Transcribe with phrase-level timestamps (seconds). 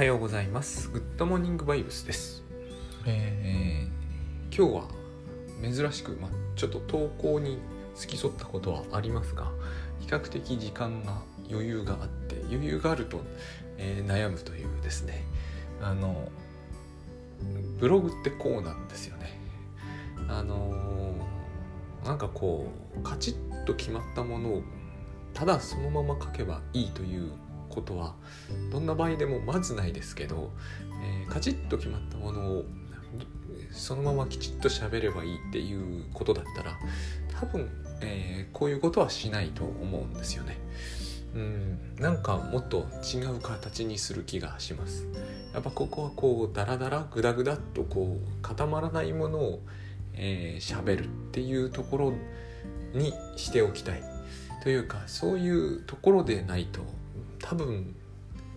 [0.00, 0.88] はようございます。
[0.88, 2.42] グッドモーニングバイブスです。
[3.04, 4.88] えー今日は
[5.62, 7.58] 珍しく、まあ、ちょっと投稿に
[7.94, 9.52] 付き添ったことはありますが、
[9.98, 13.20] 比較的時間が余裕があって、余裕があると、
[13.76, 15.22] えー悩むというですね、
[15.82, 16.30] あの、
[17.78, 19.38] ブログってこうなんですよね。
[20.30, 24.62] あのーなんかこう、カチッと決まったものを
[25.34, 27.32] ただそのまま書けばいいという
[27.70, 28.14] ことは
[28.70, 30.52] どんな場合でもまずないですけど、
[31.02, 32.64] えーカチッと決まったものを
[33.70, 36.76] そのままきちっと喋ればいいっていうことだったら
[37.40, 37.70] 多分、
[38.02, 40.58] えーこういうことはしないと思うんですよね。
[41.34, 45.06] うん、なんかもっと違う形にする気がします。
[45.54, 49.62] やっぱここはこうダラダラグダグダっとこう固まらないものを
[50.14, 52.12] えー喋るっていうところ
[52.92, 54.02] にしておきたい
[54.62, 56.80] というかそういうところでないと
[57.42, 57.94] 多分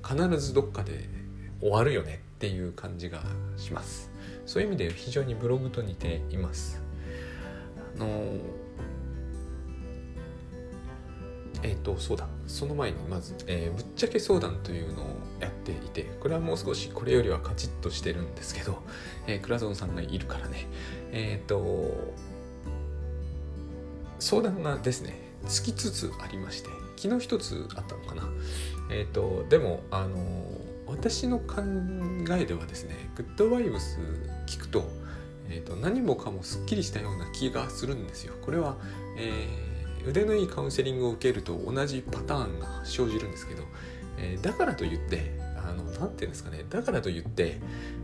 [0.07, 1.09] 必ずどっかで
[1.59, 3.23] 終わるよねっていう感じが
[3.57, 4.11] します。
[4.45, 6.81] そういう意味で非常にブログと似ています。
[7.95, 8.37] あの
[11.63, 15.05] えっ、とそうだその前にまず、えーぶっちゃけ相談というのを
[15.39, 18.81] やっていてこれはもう少しこれよりはカチッとしてるんですけど、
[19.27, 20.67] えー、クラゾンさんがいるからね。
[21.13, 22.13] えっ、と
[24.19, 28.23] 相談がですねつきつつありまして昨日一つあったのかな。
[28.89, 30.17] えっ、とでもあの
[30.87, 31.61] 私の考
[32.37, 33.99] えではですねグッドバイブス
[34.45, 34.85] 聞くと,、
[35.49, 38.33] えー、と何もかもすっきりしたような気がするんですよ。
[38.41, 38.77] これは、
[39.17, 39.73] えー
[40.05, 43.63] 腕のいいカウンセリングを受けると同じパターンが生じるんですけど、
[44.17, 47.59] えーだからといってあのなんていうんですかねだからといって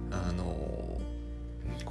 [0.09, 0.68] あの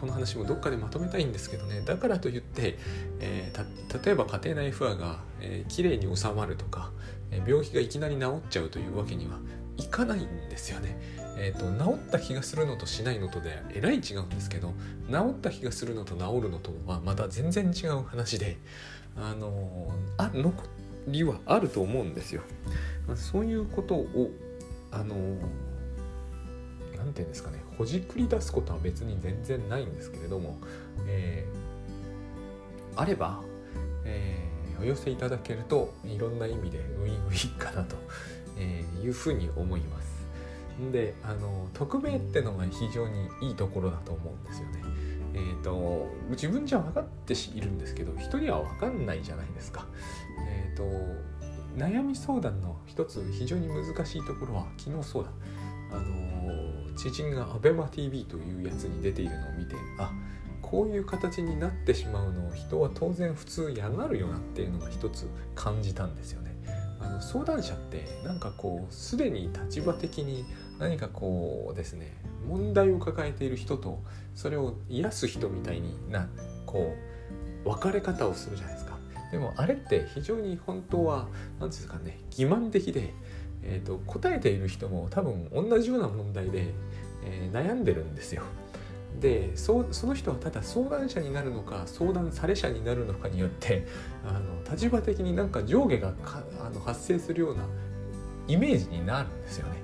[0.01, 2.79] この話もどっかでまとめたいんですけどねだからといって、
[3.21, 6.91] えー例えば家庭内不和が、えー、きれいに収まるとか、
[7.31, 9.39] えー病気がいきなり治っちゃうというわけには
[9.77, 10.99] いかないんですよね。
[11.37, 14.75] えー、と治った気がするのとしないのとでえらい違うんですけど
[15.09, 18.59] 治った気がするのと治るのとはまた全然違う話で
[19.17, 20.63] あのーあ残
[21.07, 22.43] りはあると思うんですよ。
[23.15, 24.31] そういうことを
[24.91, 25.39] あのー
[27.13, 30.59] ていうんですかねほじくり出すことは別に全然ないんですけれども、
[31.07, 31.69] えー
[32.97, 33.41] あれば、
[34.05, 34.49] えー
[34.81, 37.97] お寄せいただけるといろんな意味でウィンウィンかなと
[38.61, 40.09] いうふうに思います。
[40.93, 44.83] であの匿名ってのが非常にいいところだと思うんですよね。
[45.35, 49.87] えー、と自分じゃ分かっているんですけど人には分かんないじゃないですか。
[50.49, 50.85] えー、と
[51.77, 55.31] 悩み相談の一つ非常に難しいところは昨日そうだ
[55.91, 60.13] あの知人が ABEMATV というやつに出ているのを見てあ
[60.61, 66.55] こういう形になってしまうのを人は当然普通嫌がるよなっていうのが一つ感じたんですよね。
[67.01, 70.45] あの相談者ってなんかこうすでに立場的に
[70.79, 72.13] 何かこうですね
[72.49, 74.03] 問題を抱えている人と
[74.35, 76.29] それを癒す人みたいにな
[76.67, 76.95] こ
[77.65, 78.99] う分かれ方をするじゃないですか。
[79.31, 81.29] でもあれって非常に本当は
[81.61, 83.15] 何ですかね欺瞞的で、
[83.63, 86.73] えー、と答えている人も多分同じような問題で、
[87.25, 88.43] えー悩んでるんですよ。
[89.21, 93.87] でその人はただ相談者になるのか相談され者になるのかによって
[94.25, 96.15] あの立場的になんか上下が
[96.61, 97.65] あの発生するような
[98.47, 99.77] イメージになるんですよね。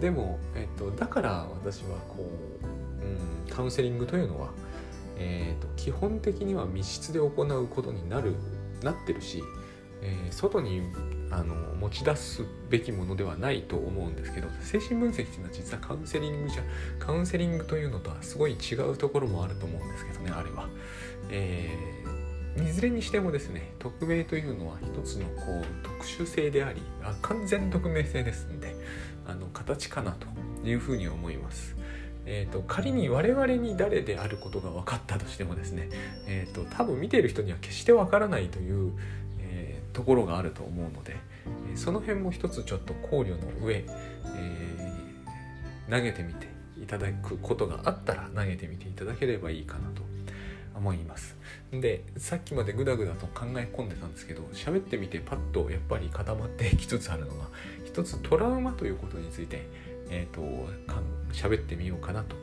[0.00, 4.50] でも、えっと、だから私はこう、うん、カウンセリングというのは、
[5.18, 8.34] えっと、基本的には密室で行うことになる
[8.82, 9.42] なってるし、
[10.00, 10.82] えー外に
[11.30, 16.62] あの持ち出すべきものではないと思うんですけど精神分析っていうのは実はカウンセリングじゃ
[16.98, 20.68] カウンセリングというのとはすごい違うところもあると思うんですけどねあれは。
[21.30, 22.20] えー
[22.56, 28.74] いずれにしてもですね匿名というのは一つのこう特殊性でありあ完全匿名性ですんで
[29.26, 30.26] あの形かなと
[30.68, 31.76] いうふうに思います。
[32.26, 35.88] えー、と仮に我々に誰であることが分かったとしてもですね、
[36.28, 38.92] えー、と多分見ている人には決して分からないという、
[40.00, 41.16] ところがあると思うので、
[41.74, 44.80] その辺も一つちょっと考慮の上、えー
[45.90, 46.46] 投げてみて
[46.80, 50.02] いただくことがあったら投げてみていただければいいかなと
[50.76, 51.36] 思います。
[51.72, 57.48] でさっきまでグダグダと考え込んでたんですけど喋ってみてパッとやっぱり固まってきつつあるのが
[57.84, 59.66] 一つトラウマということについて
[60.10, 60.42] えー、と
[60.86, 62.36] か喋ってみようかなと。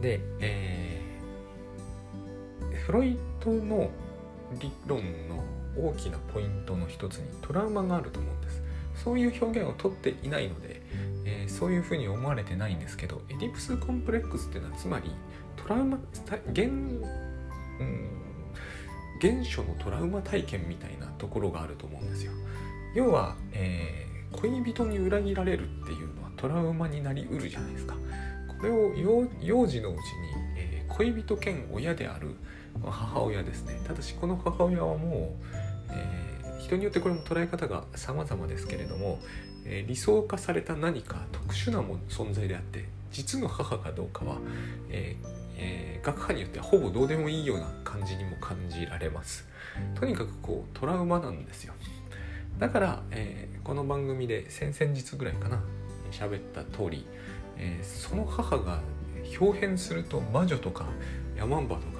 [0.00, 1.06] で、えー
[2.86, 3.90] フロイトの
[4.60, 5.42] 理論の
[5.78, 8.62] 大きなポイントの一つにトラウマがあると思うんです。
[8.94, 10.80] そういう表現をとっていないので、
[11.24, 15.12] えーそういうふうに思われてないんですけどエディプスコンプレックスっていうのはつまり
[15.56, 15.98] トラウマ
[16.50, 18.10] 現,、うん、
[19.20, 22.32] 現初のトラウマ体験みたいなところがあると思うんですよ。
[22.94, 27.94] 要は、えー恋人に裏切られるっていうのはトラウマになりうるじゃないですか
[28.58, 28.94] これを
[29.40, 30.00] 幼児のうちに、
[30.56, 32.36] えー、恋人兼親である
[32.84, 35.44] 母親ですねただしこの母親はもう、
[35.90, 39.20] えー、人によってこれも捉え方が様々ですけれども、
[39.64, 44.36] えー、理想化された何か特殊なも存在であって実の母かどうかは、
[44.90, 45.28] えー
[45.58, 49.48] えー、学派によってはほぼどうでもいいような感じにも感じられます。
[49.94, 51.74] とにかくこうトラウマなんですよ。
[52.58, 55.62] だから、えー、この番組で先々日ぐらいかな
[56.10, 57.06] 喋った通り、
[57.58, 58.80] えー、その母が
[59.40, 60.86] 表変すると魔女とか
[61.36, 61.95] ヤマンバとか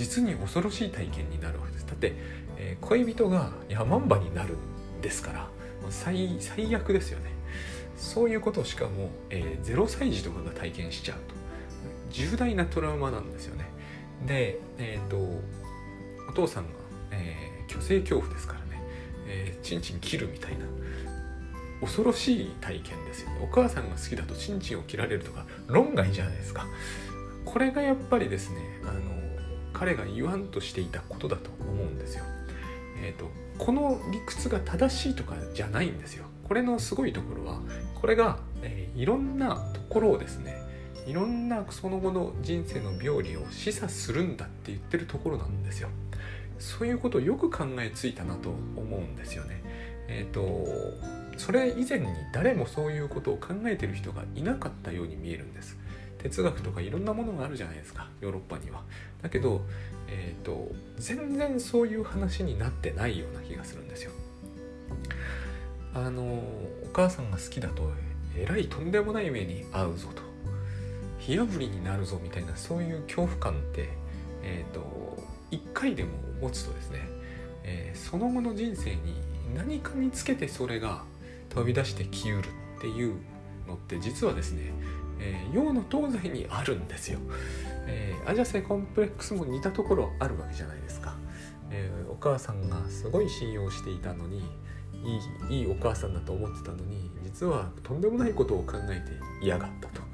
[0.00, 1.86] 実に恐ろしい体験になるわけです。
[1.86, 2.14] だって、
[2.56, 5.48] えー、恋人がヤマンバになるんですから
[5.90, 7.26] 最最悪ですよね。
[7.98, 11.34] そういうことをしかも、えー、0歳児とかが体験しちゃうと。
[12.10, 13.66] 重大なトラウマなんですよね。
[14.26, 15.18] でえっ、ー、と
[16.30, 16.70] お父さんが、
[17.10, 18.82] えー、虚勢恐怖ですからね、
[19.26, 20.64] えー、チンチン切るみたいな。
[21.82, 23.40] 恐ろしい体験ですよね。
[23.42, 26.66] お母さんが好きだとチンチンを切られるとか論外じゃないですか。
[27.44, 29.09] これがやっぱりですねあの
[29.80, 32.24] 彼が言わんとしていたことだと思うんですよ。
[33.02, 36.26] えっ、ー、とこの理屈が正しいとかじゃないんですよ。
[36.46, 37.62] これのすごいところは
[37.94, 40.60] これが、えー、いろんなところをですね
[41.06, 45.88] いろんなその後の人生の病理を示唆するんだって言ってるところなんですよ。
[46.58, 49.62] そういうことをよく考えついたなと思うんですよね。
[50.08, 50.68] えっ、ー、と
[51.38, 55.78] それ以前に誰もそういうことを考えてる人がいなかったように見えるんです。
[56.22, 58.82] 哲学とかいろんなものがあるじゃないですかヨーロッパには。
[59.22, 59.62] だけど、
[60.08, 64.12] えーと、全然そういう話になってないような気がするんですよ。
[65.94, 67.90] あのお母さんが好きだと
[68.36, 70.22] えらいとんでもない目に遭うぞと。
[71.18, 73.88] 火あぶりになるぞみたいなそういう恐怖感って、
[74.42, 77.00] えーと、一回でも持つとですね、
[77.62, 79.20] えー、その後の人生に
[79.54, 81.04] 何かにつけてそれが
[81.50, 83.16] 飛び出してきうるっていう
[83.68, 84.72] のって実はですね、
[85.20, 87.18] えー、洋の東西にあるんですよ、
[87.86, 91.14] えー、アジャセコンプレックスも似たところあるわけじゃないですか、
[91.70, 94.38] えー、お母さんがすごい信用していたのに
[95.48, 99.12] いいいいお母さんだと思ってたのに実はとんでもないことを考えて
[99.42, 100.10] 嫌がったと。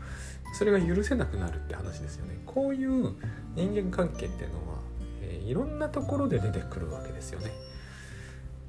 [0.53, 2.39] それが許せなくなるって話ですよね。
[2.47, 3.13] こういう
[3.55, 4.79] 人間関係っていうのは、
[5.21, 7.51] えー、いろんなところで出てくるわけですよね。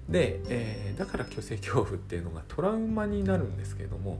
[0.09, 4.19] で、えー、だから虚勢恐怖っていうのがトラウマになるんですけども、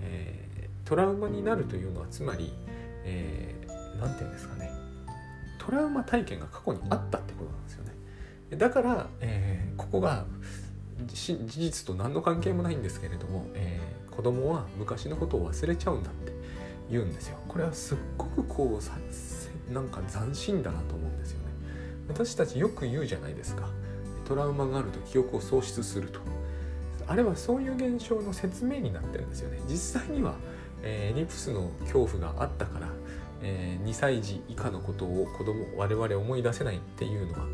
[0.00, 0.48] え、
[0.84, 2.52] トラウマになるというのはつまり
[3.04, 4.70] 何、えー、て言うんですかね。
[5.58, 7.92] トラウマ体験が過去にあったってことなんですよね。
[8.56, 10.26] だから、えー、ここが
[11.06, 16.32] 事実と何の関係もないんですけれども、えー、子供は昔のことを忘れちゃうんだって
[16.90, 17.38] 言うんですよ。
[17.48, 21.44] これはすっごくこうなんか斬新だなと思うんですよね。
[22.08, 23.68] 私たちよく言うじゃないですか。
[24.26, 26.20] トラウマがあると記憶を喪失すると。
[27.06, 29.60] あれはそういう現象の説明になってるんですよね。
[29.68, 30.34] 実際には、
[30.84, 32.88] えー、リプスの恐怖があったから、
[33.42, 37.46] えー、2歳児以下のことを子供我々思い出せないっていうのは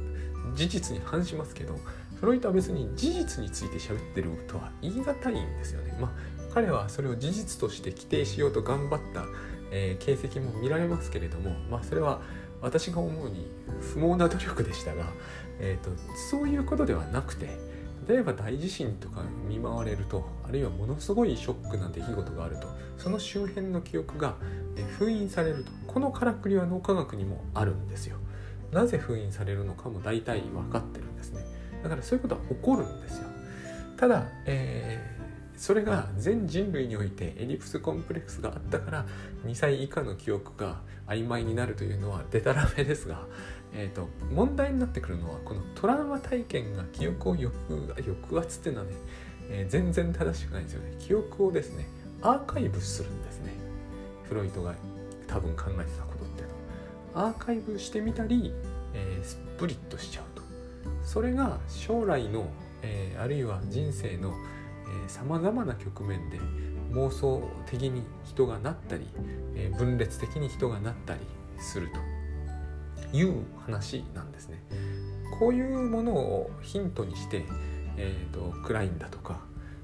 [0.55, 1.79] 事実に反しますけど
[2.19, 5.97] フロイトは別に事実について喋ってるとは言い難いんですよね。
[5.99, 9.25] まあ彼はそれを事実として規定しようと頑張った、
[9.71, 12.21] えー、形跡も見られますけれども、まあ、それは
[12.61, 13.50] 私が思うに
[13.94, 15.06] 不毛な努力でしたが、
[15.61, 15.91] えーと、
[16.31, 17.59] そういうことではなくて
[18.08, 22.67] 例えば大地震とか見舞われるとあるいはものすごいショックな出来事があると
[22.98, 24.36] その周辺の記憶が
[24.98, 28.17] 封印されるとこのからくりは脳科学にもあるんですよ。
[28.72, 31.44] なぜ封印されるのかも大体分かってるんですね。
[31.82, 33.24] だからそういうことは起こるんですよ。
[33.96, 35.20] ただ、えー
[35.60, 39.06] それが全人類においてエリプスコンプレックスがあったから
[39.44, 43.27] 2歳以下の記憶が曖昧になるというのはデタラメですが、
[43.72, 47.53] えーと、問題になってくるのはこのトラウマ体験が記憶を抑
[47.96, 48.93] 抑圧っていうのはね、
[49.48, 50.94] えー、全然正しくないんですよね。
[50.98, 51.86] 記憶をですね
[52.22, 53.53] アーカイブするんですね。
[54.24, 54.74] フロイトが
[55.27, 56.48] 多分考えてたことっていう
[57.17, 58.53] のアーカイブしてみたり、
[58.94, 60.43] えー、スプリットしちゃうと。
[61.05, 62.48] それが将来の、
[62.82, 64.34] えー、あるいは人生の
[65.08, 66.39] さまざまな局面で
[66.93, 69.06] 妄想的に人がなったり、
[69.55, 71.20] え、分裂的に人がなったり
[71.58, 72.19] すると。
[73.12, 74.62] いう話なんですね。
[75.38, 77.44] こういうものをヒントにして、
[77.96, 79.40] えーと、クラインだとか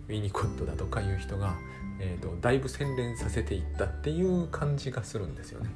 [0.09, 1.55] ウィニコットだとかいう人が、
[1.99, 5.71] えーとだいぶ洗練させていったっていう感じがするんですよね。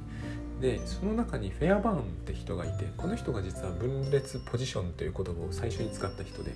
[0.61, 6.53] でその中にフェアバーンって人がいてこの人が実は分裂ポジションという言葉を最初に使った人で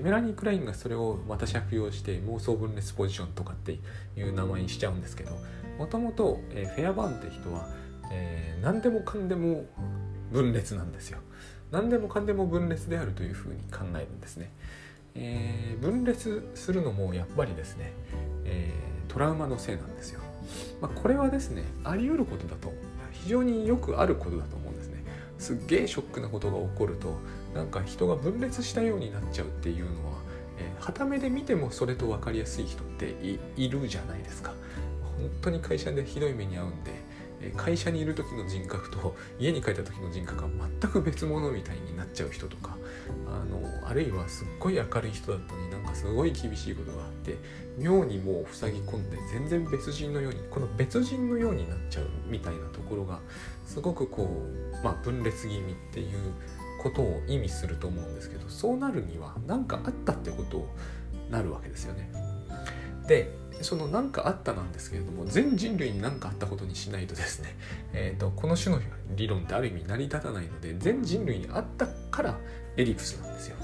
[0.00, 3.78] メラニー・クラインがそれをまた借用して妄想分裂ポジションとかって
[4.16, 5.32] いう名前にしちゃうんですけど
[5.78, 7.68] もともとフェアバーンって人は、
[8.10, 9.66] えー、何でもかんでも
[10.32, 11.18] 分裂なんですよ
[11.70, 14.52] 何でもかんでも分裂であるというふうに考えるんですね
[15.14, 17.92] えー、分裂するのもやっぱりですね、
[18.44, 20.20] えー、トラウマのせいなんですよ。
[20.80, 22.72] まあ、これはですねあり得ることだと
[23.12, 25.04] 非常によくあることだと思うんですね。
[25.38, 27.18] すっげえショックなことが起こると
[27.54, 30.18] なんか人が分裂したようになっちゃうっていうのは、
[30.58, 33.14] えー、傍目で見てもそれと分かりやすい人って
[33.56, 34.54] いるじゃないですか。
[35.18, 36.90] 本当に会社でひどい目に遭うんで
[37.50, 40.48] 会社にいる時の人格と家に帰った時の人格が
[40.80, 42.76] 全く別物みたいになっちゃう人とか
[43.26, 47.36] あのあるいはすっごい明るい人だったのになんかすごい厳しいことがあって
[47.78, 53.20] 妙にもう塞ぎ込んで全然別人のようにこの別人のようになっちゃうみたいなところが
[53.66, 54.44] すごくこ
[54.80, 56.18] う、まあ、分裂気味っていう
[56.82, 60.68] ことを意味すると思うんですけどそうなるには何かあったってことを
[61.30, 62.12] なるわけですよね。
[63.06, 67.56] でその何かあったなんですけれども全人類に何かあったことにしないとですね、
[67.92, 68.82] えーと、この種の
[69.16, 72.38] 理論ってある意味成り立たないので全人類にあったから
[72.76, 73.56] エリプスなんですよ。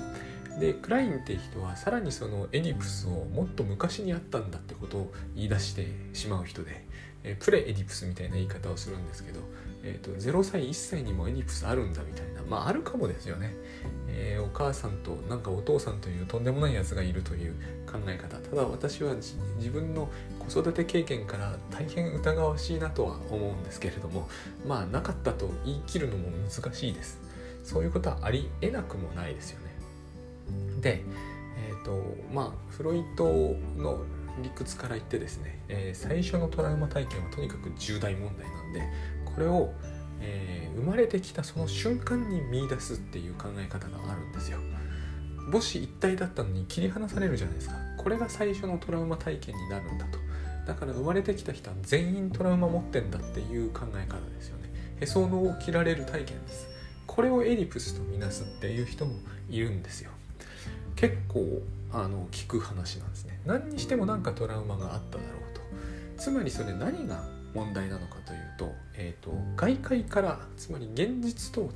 [0.58, 6.84] でクラインって人はさらにそのエディプスをもっと昔にあったんだってことを言い出してしまう人で、
[7.22, 9.40] え、プレエディプスみたいな言い方をするんですけど、
[9.84, 13.54] えーと、0歳1歳にもエディプスあるんだみたいなまああるかもですよね、
[14.08, 17.54] えー、お母さんとなんかお父さんというとんでもないやつがいるという
[17.90, 19.36] 考え方ただ私は自
[19.70, 24.28] 分の子育て経験から大変疑わしいなとは思うんですけれども
[24.66, 27.20] まあなかったと言い切るのも難しいです。
[27.68, 29.68] そういうことはありえなくもないですよね。
[30.80, 31.02] で、
[31.68, 34.04] えーとまあ、フロイトの
[34.42, 38.82] 理屈から言ってですね、えー、最初のトラウマ体験はとにかく重大問題なんで
[39.26, 39.74] これを、
[40.20, 44.58] えー、生まれてきたその瞬間に見出すっていう考え方があるんですよ。
[45.50, 47.76] 母子一体だったのに切り離されるじゃないですか。
[47.96, 50.18] これが最初のトラウマ体験になるんだと。
[50.66, 54.70] だから生まれてきた人は全員トラウマ持ってんだっていう考え方ですよね。
[55.00, 56.68] へその緒を切られる体験です。
[57.06, 59.14] これをエディプスとみなすっていう人も
[59.48, 60.10] いるんですよ。
[60.94, 63.40] 結構あの聞く話なんですね。
[63.46, 65.62] 何にしても何かトラウマがあっただろうと。
[66.22, 71.70] つまりそれ何が問題なのかといと,、えーと、外界からつまり現実と、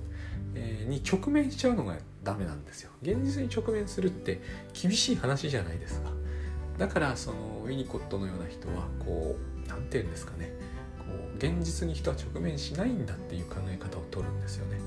[0.55, 2.91] えー、に直面しちゃうのがダメなんですよ。
[3.01, 4.41] 現実に直面するって
[4.75, 6.11] 厳しい話じゃないですか。
[6.79, 10.53] だからそのウィニコットのような人はこう何て言うんですかね。
[10.99, 14.79] こう現実に人は直面しないんだっていう考え方を取るんですよね。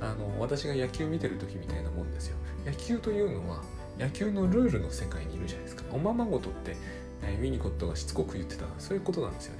[0.00, 2.36] あの私が野球見てる時みたいなもんですよ。
[2.64, 3.62] 野球というのは
[3.98, 5.84] 野球のルールの世界にいるじゃないですか。
[5.92, 6.76] おままごとって、
[7.22, 9.59] えー、ウィニコットがしつこく言ってたそういうことなんですよね、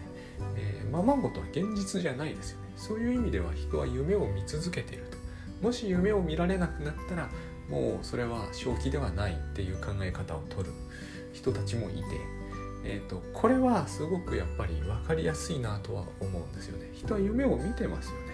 [0.56, 2.72] えー、ままごとは現実じゃないですよね。
[2.76, 5.18] そういう意味では人は夢を見続けていると。
[5.66, 7.28] もし夢を見られなくなったら
[7.68, 10.70] もうそれは正気ではないっていう考え方を取る。
[11.32, 12.02] 人たちもいて、
[12.84, 16.90] えーと、これはすごくやっぱり分かりやすいなとは思うんですよね。
[16.92, 18.30] 人は夢を見てますよね。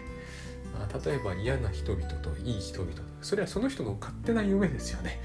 [1.05, 5.21] 例えば嫌な人々といい人々それはその人の勝手な夢ですよね。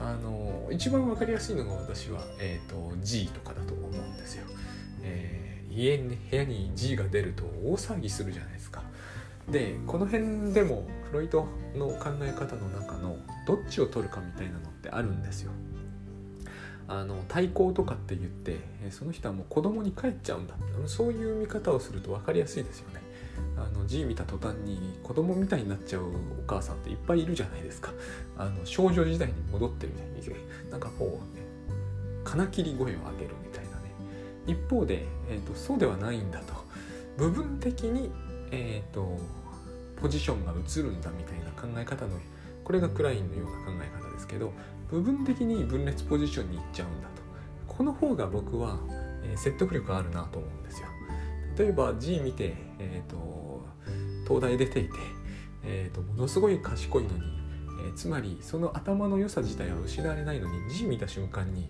[0.00, 4.46] あの一番分かりやすいのが私は、えーと、G とかだと思うんですよ、
[5.02, 8.82] えー、家に部屋に G が出ると大騒ぎするじゃないですか。
[9.48, 15.52] でこの辺でもフロイトの考え方の中のどっちを取るかみたいなのってあるんですよ。
[16.86, 18.58] あの対抗とかって言って
[18.90, 20.54] その人はもう子供に帰っちゃうんだ。
[20.86, 23.00] そういう見方をすると分かりやすいですよね。
[23.56, 26.12] あの G 見た途端に子供みたいになっちゃうお
[26.46, 27.92] 母さんっていっぱいいるじゃないですか。
[28.36, 31.44] あの少女時代に戻ってるみたいになんかこうね
[32.24, 33.59] 金切り声を上げるみたいな。
[34.50, 36.54] 一方で、えーと、そうではないんだと。
[37.16, 38.10] 部分的に、
[38.50, 39.18] えーと、
[40.00, 42.18] ポジションが移るんだみたいな考え方の
[42.64, 44.52] これがクラインのような考え方ですけど
[44.90, 47.20] 部分的に分裂ポジションに行っちゃうんだと。
[47.68, 48.78] この方が僕は、
[49.22, 50.88] えー、説得力あるなと思うんですよ。
[51.56, 53.64] 例えば G 見て、えーと、
[54.26, 54.90] 東大出ていて、
[55.64, 57.22] えーと、ものすごい賢いのに、
[57.86, 61.68] えー、つまりその頭の良さ自体は失われないのに G 見た瞬間に、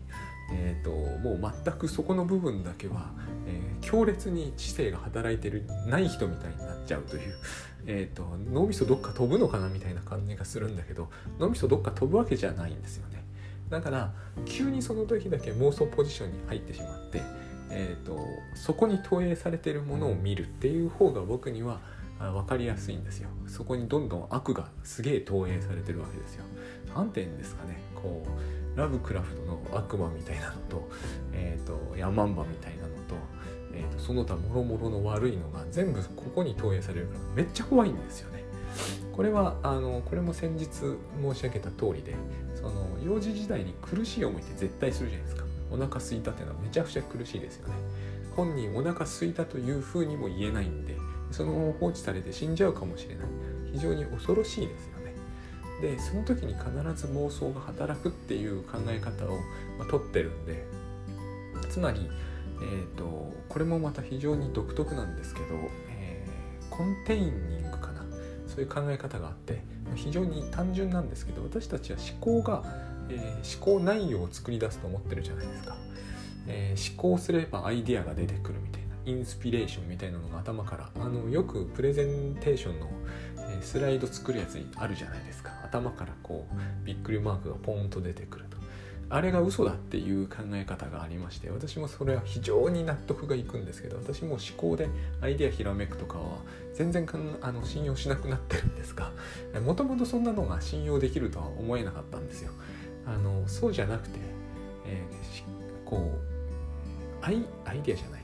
[0.52, 3.12] えーと、もう全くそこの部分だけは、
[3.47, 7.35] えー、強烈に知性が働いてるない人みたいになっちゃうという、
[7.87, 13.25] えー、と脳みそどっか飛ぶのかなみたいな感じがするんだけど脳みそどっか飛ぶわけじゃないんですよね。
[13.69, 14.12] だから
[14.47, 17.23] 急にその時だけ妄想ポジションに入ってしまって
[17.71, 18.19] えーと、
[18.54, 21.80] そこに投影されてるものを見るっていう方が僕には
[22.20, 23.30] 分かりやすいんですよ。
[23.46, 26.44] そこにどんどん悪がすげえ投影されてるわけですよ。
[26.94, 27.80] 何て言うんですかね。
[27.94, 30.88] こうラブクラフトの悪魔みたいなのと,、
[31.32, 33.14] えーと、ヤマンバみたいなのと,、
[33.74, 38.44] えーと、その他もろもろの悪いのが全部ここに投影されるからめっちゃ怖いんですよね。
[39.12, 42.14] これはあのこれも先日申し上げた通りで
[42.54, 45.44] その幼児時代に苦しい思いって絶対するじゃないですか。
[45.72, 47.74] お腹空いたっていうのはめちゃくちゃ苦しいですよね。
[48.34, 50.96] 本人お腹空いたというふうにも言えないんで
[51.30, 53.26] そのまま放置されて死んじゃうかもしれない。
[53.72, 55.14] 非常に恐ろしいですよね。
[55.80, 59.38] でその時に必ず妄想が働くっていう考え方を、
[59.78, 60.66] まあ、取ってるんで
[61.70, 62.10] つまり、
[62.62, 65.46] えーと、これもまた非常に独特なんですけど、
[65.88, 68.00] えー、コンテイニングかな。
[68.46, 69.62] そういう考え方があって
[69.94, 72.64] 非常に単純なんですけど私たちは思考が、
[73.08, 75.76] えー、思考内容を作り出すと思ってるじゃないですか、
[76.49, 78.79] えー、思考すればアイデアが出てくるみたいな。
[79.07, 82.88] インスピレーションみたいなのが頭からあのよくプレゼンテーションの、
[83.62, 85.50] スライド作るやつあるじゃないですか。
[85.64, 88.61] 頭からこうびっくりマークがポンと出てくると。
[89.12, 94.88] あれが嘘だっていう考え方がありまして私もそれは非常に納得がいくんですけど私も思考で
[95.21, 96.38] アイデアひらめくとかは
[96.75, 99.11] 全然かんあの信用しなくなってるんですが
[99.66, 102.52] もともとそんなのが信用できるとは思えなかったんですよ。
[103.04, 104.21] あのそうじゃなくて、
[104.87, 106.16] えー、こ
[107.21, 108.19] うアイアイデアじゃない。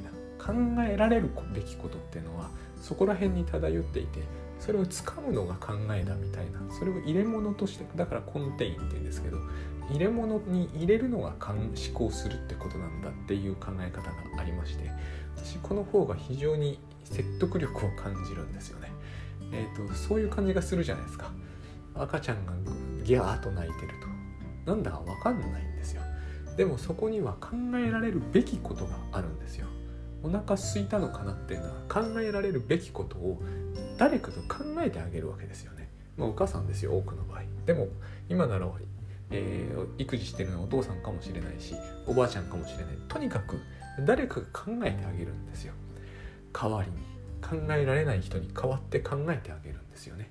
[0.46, 0.52] 考
[0.88, 2.50] えられるべきことっていうのは
[2.80, 4.20] そこら辺に漂っていて
[4.60, 9.38] それをつかむのが考えだみたいなそれを入れ物としてだからコンテインって言うんですけど
[9.90, 11.58] 入れ物に入れるのが思
[11.94, 14.90] 考するってことなんだっていう考え方がありまして
[15.36, 18.90] 私この方が非常に説得力を感じるんですよね。
[19.52, 21.30] えーと、そういう感じがするじゃないですか。
[21.94, 22.52] 赤ちゃんが
[23.04, 23.92] ギャーと泣いてる
[24.64, 24.70] と。
[24.72, 26.02] なんだかわかんないんですよ。
[26.56, 29.68] でもそこには考えられるべきことがあるんですよ。
[30.26, 33.40] お腹空いたのかなっていうのは考えられるべきことを
[33.97, 35.88] 誰かと考えてあげるわけですよね。
[36.16, 37.42] まあ、お母さんですよ多くの場合。
[37.64, 37.88] でも
[38.28, 38.66] 今なら
[39.30, 41.75] えー、育児してるのはお父さんかもしれないし
[42.06, 43.61] おばあちゃんかもしれないとにかく
[44.00, 45.75] 誰かが考えてあげるんですよ
[46.52, 46.97] 代わりに
[47.42, 50.30] 考えられない人に代わって考えてあげるんですよね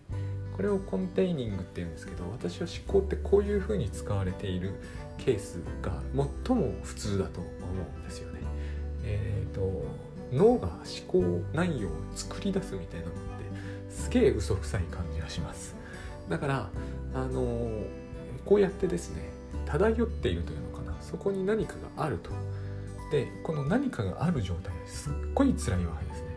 [0.56, 4.74] これをコンテイニングって言うんですけど私は思考ってこういうふうに使われている
[5.18, 6.02] ケースが
[6.48, 7.50] 最も普通だと思
[7.98, 8.35] うんですよね
[9.06, 9.86] え、ー、と
[10.34, 13.22] 脳が思考内容を作り出すみたいなのって
[13.90, 15.76] すげえ嘘くさい感じがします。
[16.30, 16.70] だから
[17.14, 18.06] あのー
[18.46, 19.24] こうやってですね
[19.66, 20.96] 漂っているというのかな。
[21.02, 22.30] そこに何かがあると。
[23.12, 26.28] でこの何かがある状態ですっごい辛いわけですね。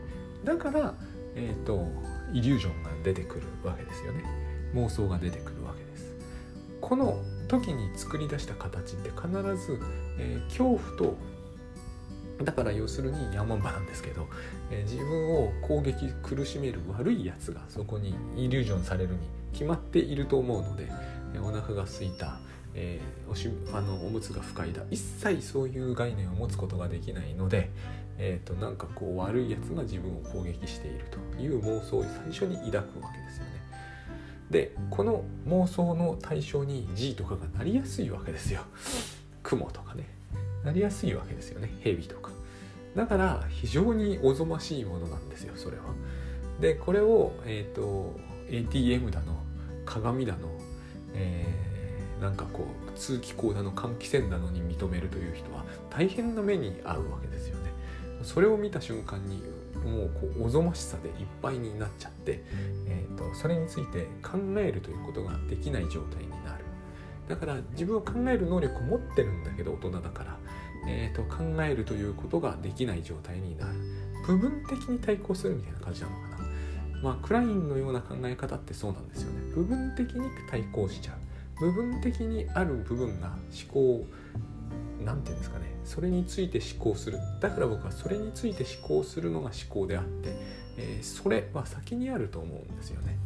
[0.45, 0.95] だから
[1.35, 1.87] えっ、ー、と
[2.33, 4.25] イリュージョンが出てくるわけですよね。
[4.75, 6.15] 妄想が出てくるわけです。
[6.81, 9.79] この時に作り出した形って必ず、
[10.19, 11.17] えー、恐怖と
[12.43, 14.29] だから要するにヤマンバなんですけど、
[14.71, 19.19] えー、自分を攻撃苦しめる悪いやつがそこにイリュージョンされるに
[19.53, 20.89] 決まっていると思うので
[21.41, 22.39] お腹が空いた、
[22.75, 27.71] えー、おしあのおむつが不快だ一切そういう概念を持つことができないので、
[28.19, 33.59] えーと、なんかこう悪いやつが自分を攻撃しているという妄想を最初に抱くわけですよね。
[34.51, 38.63] でこの妄想の対象に G とかがなりやすいわけですよ。
[39.43, 40.18] 雲とかね
[40.69, 42.31] なりやすいわけですよね蛇とか。
[42.97, 45.85] だから非常におぞましいものなんですよそれは。
[46.61, 48.19] でこれを、えーと
[48.51, 49.37] ATM だの
[49.85, 50.49] 鏡だの
[51.15, 57.73] えー、なんかこう通気口だの換気扇なのに認めるという人は大変な目に遭うわけですよね。
[58.23, 59.43] それを見た瞬間に
[59.85, 62.43] もうこうおぞましさでいっぱいになっちゃって、
[62.87, 66.65] えーと、それについて考えるということができない状態になる
[67.29, 70.39] だから自分は考える能力を持ってるんだけど大人だから、
[70.89, 73.73] えーと、考えるということができない状態になる。
[74.27, 76.39] 部分的に対抗するみたいな感じなのかな。
[77.03, 79.55] まあ、クラインのような考え方ってそうなんですよね。
[79.55, 81.13] 部分的に対抗しちゃ
[81.61, 81.61] う。
[81.61, 84.05] 部分的にある部分が思考
[85.05, 85.67] 何て言うんですかね。
[85.85, 87.19] それについて思考する。
[87.41, 90.37] だから僕はそれについて思考するのが思考であって、
[90.77, 93.17] えー、それは先にあると思うんですよね。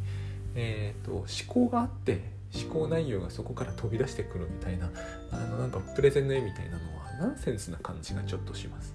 [0.55, 2.21] えーと、思考があって
[2.55, 4.91] 思考内容がそこから飛び出してくるみたいな
[5.31, 8.95] あのなんかプレゼンの絵みたいなのはナンセンスな感じがちょっとします。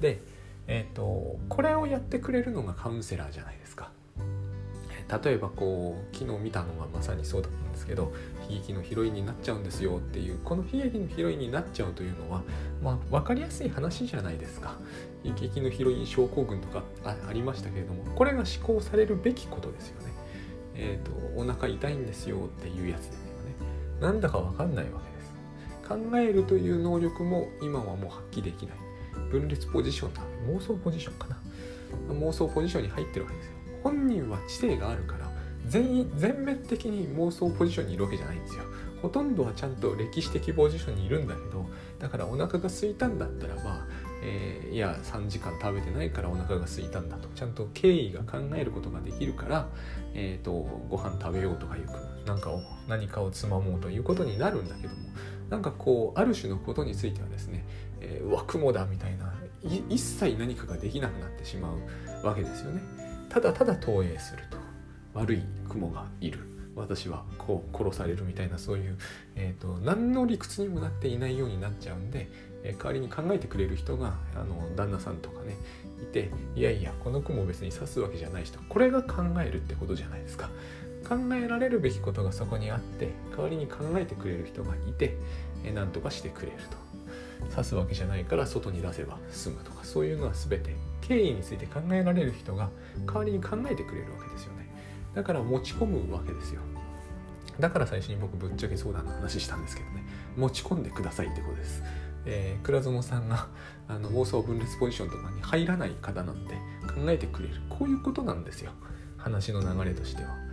[0.00, 0.20] で、
[0.66, 3.90] えーとこれをやってくれるのがカウンセラーじゃないですか。
[5.22, 8.12] 例えばこう昨日見たのがまさにそうだったんですけど
[8.48, 12.42] 悲劇のヒロインになっちゃうんですよっていうこの悲劇のヒロインになっちゃうというのは、
[12.82, 14.76] まあ、分かりやすい話じゃないですか
[15.22, 20.12] 悲劇のヒロイン症候群とかありましたけれどもこれが思考されるべきことですよね。
[20.76, 23.20] えっ、ー、とお腹痛いんですよっていうやつですよね。
[24.00, 25.13] なんだか分かんないわけ。
[25.86, 28.76] 考えるという能力も今はもう発揮できない。
[29.30, 30.22] 分裂ポジションだ。
[30.48, 31.38] 妄想ポジションかな。
[32.14, 33.54] 妄想ポジションに入ってるわけですよ。
[33.84, 35.30] 本人は知性があるから
[35.66, 38.64] 全全面的に妄想ポジションにいるわけじゃないんですよ
[39.02, 41.66] ほとんどはちゃんと歴史的ポジションにいるんだけど
[41.98, 43.86] だからお腹が空いたんだったらば、
[44.22, 49.68] えー、いや3時間食べてないからお腹が空いたんだとちゃんと経緯が考えることができるから、
[50.14, 50.52] えーと、
[50.88, 51.86] ご飯食べようとかいう
[52.26, 55.02] なんかを何かをつまもうということになるんだけども
[55.50, 57.64] なんかこうある種のことについてはですね、
[58.00, 59.32] えー、わ雲だみたいな
[59.88, 61.70] 一切何かができなくなってしま
[62.22, 62.82] うわけですよね。
[63.28, 64.58] ただただ投影すると
[65.14, 66.54] 悪い雲がいる。
[66.76, 68.98] 私はこう殺されるみたいなそういう、
[69.36, 72.28] えーと、何の理屈にもなっていないようになっちゃうんで、
[72.64, 75.56] えー、代わりに考えてくれる人があの旦那さんとかね
[76.02, 80.50] いていやいやこの子も別に刺すわけじゃない人これが考えるってことじゃないですか。
[81.04, 85.16] 考えられるべきことがそこにあって代わりに考えてくれる人がいて
[85.74, 86.84] 何とかしてくれると。
[87.50, 92.70] 刺すわけじゃないから外に出せば済むとかそういうのは全て経緯について考えられる人が
[93.06, 94.68] 代わりに考えてくれるわけですよね。
[95.14, 96.60] だから持ち込むわけですよ。
[97.60, 100.04] だから最初に僕ぶっちゃけ相談の話したんですけどね。
[100.36, 101.82] 持ち込んでくださいってことです、
[102.26, 103.46] えー、倉園さんが
[103.86, 106.54] あの妄想分裂ポジションとかに入らない方なんで
[106.88, 107.54] 考えてくれる。
[107.68, 108.72] こういうことなんですよ。
[109.18, 110.43] 話の流れとしては。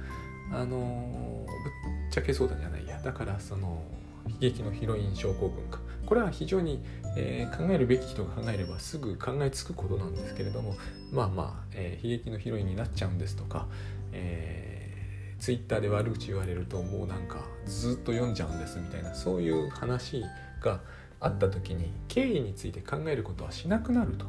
[0.52, 1.70] あのぶ
[2.08, 3.02] っちゃけそうだじゃないや。
[3.02, 3.84] だからその
[4.28, 5.80] 悲劇のヒロイン症候群か。
[6.06, 6.84] これは非常に、
[7.16, 10.76] えー、考えるべき人が考えればすぐ考えつくことなんですけれども
[11.12, 13.68] まあまあ、えー、悲劇のヒロインになっちゃうんですとか、
[14.12, 20.24] えー、ツイッターで悪口言われるともうなんかずっと読んじゃうんですみたいなそういう話
[20.60, 20.82] が
[21.22, 24.26] あった時に経緯について考えることはしなくなると。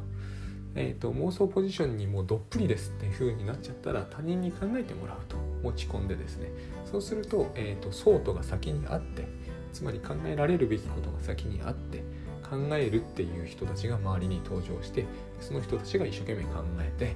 [0.75, 5.37] えーと、妄想ポジションにもうどっぷりですっていう風になっちゃったら他人に考えてもらうと。
[5.63, 6.49] 持ち込んでですね
[6.85, 9.27] そうすると,、えーと、ソートが先にあって
[9.71, 12.03] つまり考えられるべきことが先にあって
[12.47, 15.05] 考えるっていう人たちが周りに登場して
[15.39, 17.15] その人たちが一生懸命考えて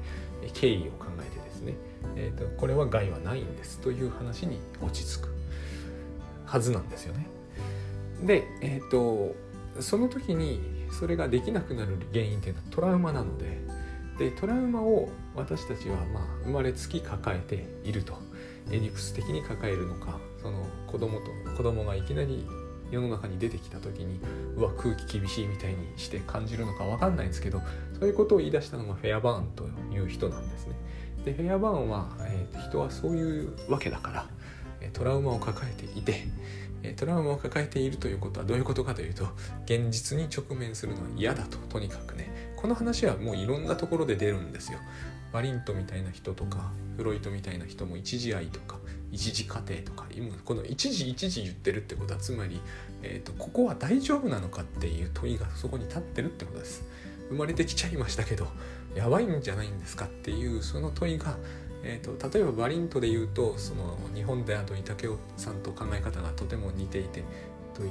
[0.53, 1.73] 経緯を考えてですね、
[2.15, 5.35] えーと、これは害はないんですという話に落ち着く
[6.45, 7.27] はずなんですよね。
[8.23, 9.35] で、えーと
[9.79, 13.61] その時にそれができなくなる原因っていうのはトラウマなので
[14.17, 18.17] でトラウマを私たちはまあ生まれつき抱えていると
[18.71, 22.45] エディプス的に抱えるのかその子供と子供がいきなり
[22.91, 24.19] 世の中に出てきた時に
[24.55, 27.61] うわ空気厳しいみたいにして感じるのか分かんないんですけど
[27.99, 30.75] そういうことを言い出したのがフェアバーンという人なんですね。
[31.25, 34.29] でフェアバーンは、えー、人はそういうわけだから
[34.93, 36.27] トラウマを抱えていて
[36.95, 39.25] トラウマを抱えているということはどういうことかというと
[39.65, 44.79] 現実に直面するのは嫌だととにかくねこの話はもういろんなところで出るんですよ。
[45.31, 48.77] バリントみたいな人とかフロイトみたいな人も一時愛とか
[49.11, 52.59] 一時家庭とか今この一時一時言ってるってことはつまり、
[53.03, 56.83] えーと、ここは大丈夫なのかっていう問いがそこに立ってるってことです。
[57.29, 58.47] 生まれてきちゃいましたけど
[58.95, 61.37] やばいんじゃないんですかっていうその問いが
[61.83, 67.21] えーと、例えばバリントで言うとその日本であと竹雄さんと考え方がとても似ていて
[67.73, 67.81] と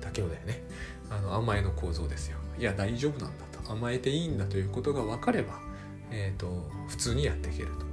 [0.00, 0.62] 竹雄だよね。
[1.10, 2.38] あの甘えの構造ですよ。
[2.60, 3.72] いや大丈夫なんだと。
[3.72, 5.58] 甘えていいんだということが分かれば、
[6.10, 7.86] えーと、普通にやっていけると。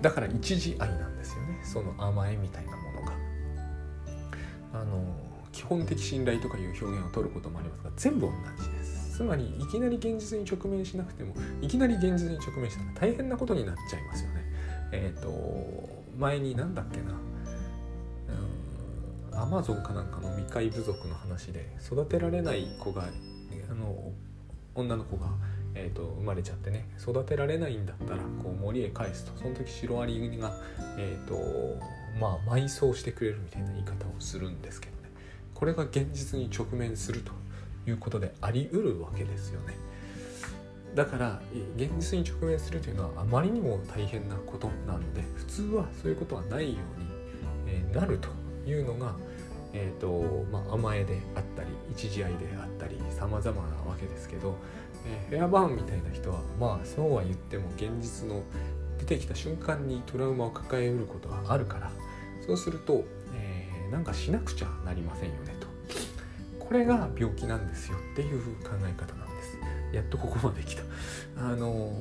[0.00, 1.60] だから一時愛なんですよね。
[1.64, 3.12] その甘えみたいなものが。
[4.74, 5.04] あの
[5.50, 9.16] 基本的信頼とかいう表現を取ることもありますが全部同じです。
[9.18, 14.44] つまりいきなり現実に直面しなくてもいきなり現実に直面したら大変なことになっちゃいますよね。
[14.92, 17.12] えっ、ー、と前に何だっけな。
[19.42, 24.12] アマゾンかなんかの未開部族の話で育てられない子があの
[24.76, 25.26] 女の子が、
[25.74, 30.52] えーと、生まれちゃってね育てられないんだったらこう森へ返すとその時シロアリが、
[30.96, 31.34] えーと
[32.20, 35.10] まあ、埋葬してくれるみたいな言い方をするんですけどね
[35.54, 37.32] これが現実に直面すると
[37.88, 39.74] いうことであり得るわけですよね。
[40.94, 41.40] だから
[41.76, 48.28] 現実に直面するというのはあまりにも大変なことなので普通はそういうことはないように、なると
[48.68, 49.14] いうのが、
[49.74, 54.56] えーとまあ、甘えであったり一時愛であったり様々なわけですけど、
[55.06, 58.42] えー、フェアバーンみたいな人はまあそうは言っても現実の
[58.98, 61.90] 出てきた瞬間にトラウマを抱えうることがあるから
[62.46, 63.04] そうすると、
[63.34, 65.66] えー、なんかしなくちゃなりませんよねと。
[66.64, 69.58] これが病気なんですよっていう考え方なんです。
[69.92, 70.82] やっとここまで来た。
[71.36, 71.92] あの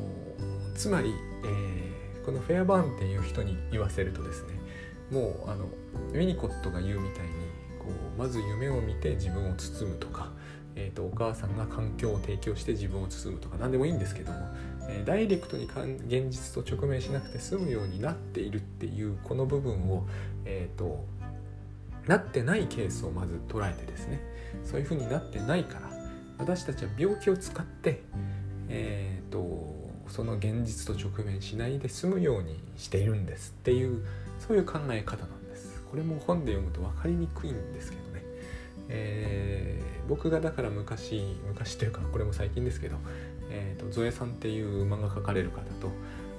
[0.75, 1.13] つまり、
[1.45, 4.53] えー、このフェアバーンっていう人に言わせるとですね
[5.11, 5.65] もうあの
[6.13, 7.31] ウィニコットが言うみたいに
[7.81, 10.31] こうまず夢を見て自分を包むとか、
[10.75, 14.39] えーと、お母さんが環境を提供して自分を包むとか何でもいいんですけども、
[14.89, 20.05] えー、ダイレクトに現実と直面しなくて済むようになっているっていうこの部分を、
[20.45, 21.05] えーと
[22.07, 24.21] なってないケースをまず捉えてですね
[24.63, 25.91] そういうふうになってないから
[26.37, 28.01] 私たちは病気を使って、
[28.67, 34.03] えーと、その現実と直面しないで済むようにしているんですっていう
[34.39, 35.40] そういう考え方なんです
[35.91, 38.23] これも本で読むと分かりにくいんですけどね、
[38.87, 42.95] えー、僕がだから昔昔というかこれも最近ですけど、
[43.49, 45.91] えーと、ゾエさんっていう漫画描かれる方と,、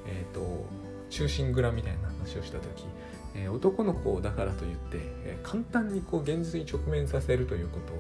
[0.06, 0.66] えーと、
[1.10, 2.86] 中心蔵みたいな話をした時
[3.34, 7.96] えー、男の子だからといって、えー、簡単にこう現実に直面させるということを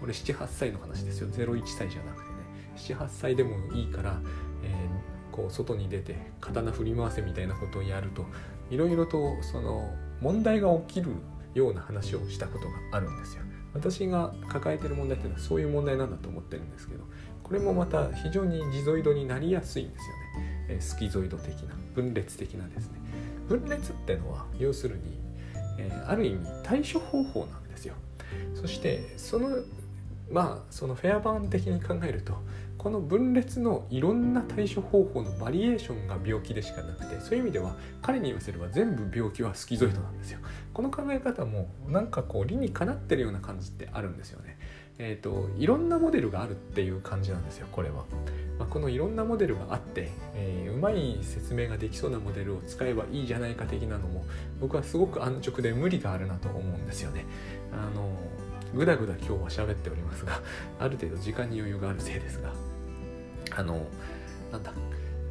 [0.00, 1.28] これ78歳の話ですよ。
[1.28, 2.36] 01歳じゃなくてね。
[2.76, 4.20] 78歳でもいいから、
[4.62, 8.26] えー、こう外に出て刀振り回せみたいなことをやると
[8.70, 9.94] いろいろとその
[10.26, 11.12] 問題が起きる
[11.54, 13.44] ような話をしたことがあるんですよ。
[13.74, 17.04] 私が抱えてる問題っていうのはそういう問題なんだと思ってるんですけど
[17.44, 22.98] これもまた非常にジゾイドになりやすいんですよね、えスキゾイド的な分裂的なですね。
[23.48, 25.02] 分裂ってのは要するに、
[25.78, 27.94] えー、ある意味対処方法なんですよ。
[28.54, 29.50] そしてその
[30.28, 32.34] まあそのフェアバーン的に考えると
[32.78, 40.40] この分裂のいろんな対処方法のバリエーションが病気でしかなくてそういう意味では彼に言わせれば全部病気はスキゾイドなんですよ。
[40.72, 44.58] この考え方もなんかこう理にかなってるような感じってあるんですよね。
[44.98, 48.06] えーと、いろんなモデルがあるっていう感じなんですよこれは、
[48.58, 54.24] まあ、このいろんなモデルがあって、えー、うまい説明ができそうなモデルを使えばいいじゃないか的なのも
[54.58, 57.26] 僕はすごく安直で無理があるなと思うんですよね。
[57.72, 58.10] あの
[58.76, 60.40] ぐだぐだ今日は喋っておりますが
[60.78, 62.52] ある程度時間に余裕があるせいですが
[63.56, 63.86] あの
[64.52, 64.72] なんだ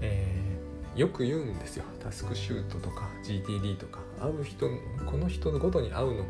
[0.02, 1.86] えー、よく言うんですよ。
[2.04, 4.68] タスクシュートとか GTD とか会う人
[5.06, 6.24] この人のごとに会うの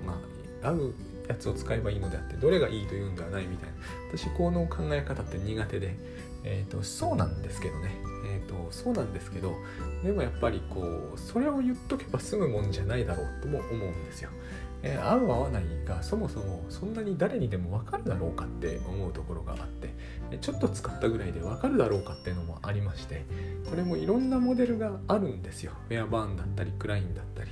[0.62, 0.94] が合う
[1.28, 3.76] やつを使えばいいのであってどれがいいというんではないみたいな。
[4.16, 5.96] 私この考え方って苦手で、
[6.44, 7.96] えーと、そうなんですけどね、
[8.28, 9.56] えーと、そうなんですけど
[10.04, 14.30] でもやっぱりこうそれを言っとけば済むもんじゃないだろうとも思うんですよ。
[14.88, 19.96] えー、合う合わないがそもそもそんなに誰にでも分かるだろうかって思うところがあって
[20.42, 23.26] ちょっと使ったぐらいで分かるだろうかっていうのもありまして
[23.68, 25.74] これもいろんなモデルがあるんですよ。
[25.90, 27.52] フェアバーンだったりクラインだったり。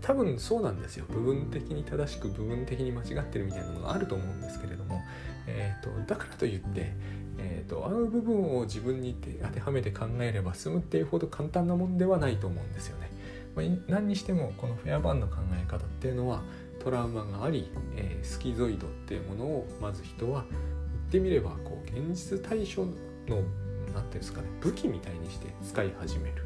[0.00, 1.06] 多分そうなんですよ。
[1.08, 5.00] 部分的に正しく部分的に間違ってるみたいなのがあると思うんですけれども、
[5.46, 6.92] えーと、だからといって、
[7.38, 13.10] えーと、合う部分を自分に当てはめて考えれば済むっていうほど簡単なもんではないと思うんですよね。
[13.56, 16.42] ま、何にしてもこのフェアバンの考え方っていうのは
[16.84, 20.62] トラウマがあり、えー、スキゾイドっていうものをまず人は言っ
[21.12, 22.92] てみればこう現実対処の
[23.26, 26.42] 何ていうんですかね武器みたいにして使い始める、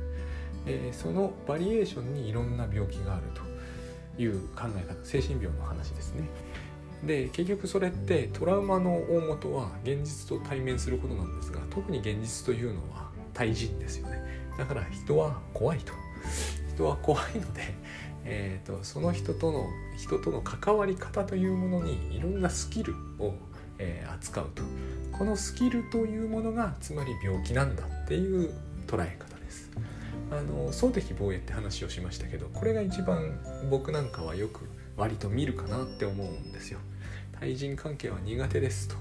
[0.67, 6.29] えー、そのバリエーションにいろんな病気があるという考え方精神病の話ですね。
[7.05, 14.21] で結局それってトラウマの大元は現実と対面することなんですが特に現実というのは対人ですよね。
[14.59, 15.93] だから人は怖いと。
[16.75, 17.75] 人は怖いので、
[18.31, 23.35] えーと、その人との人との関わり方というものにいろんなスキルを、
[23.79, 24.63] えー、扱うと。
[25.17, 28.53] このスキルというものがつまり病気なんだっていう
[28.87, 29.71] 捉え方です。
[30.31, 36.79] あの総的防衛って話をしましたけどこれが一番僕なんかはよく割と見るかなって思うんですよ。
[37.41, 38.95] 対人関係は苦手ですと。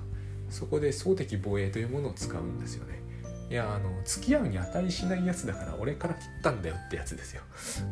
[0.49, 3.01] そこで総的防衛というものを使うんですよね。
[3.49, 7.43] いやあの付き合うに値しないやつだから俺から切ったんだよってやつですよ。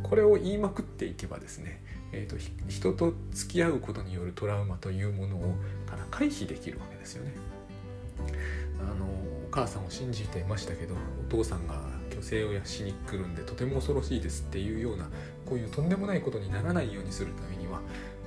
[0.03, 2.35] これを言いまくっていけばですね、えーと、
[2.67, 7.33] 人と付き合うことによるトラウマというものをから回避できるわけですよね。
[8.81, 15.05] あのお母さんを信じてましたけどお父さんが虚勢をしに来るんでとても恐ろしいですっていうような
[15.45, 17.79] こういうとんでもないことにならないようにするためには、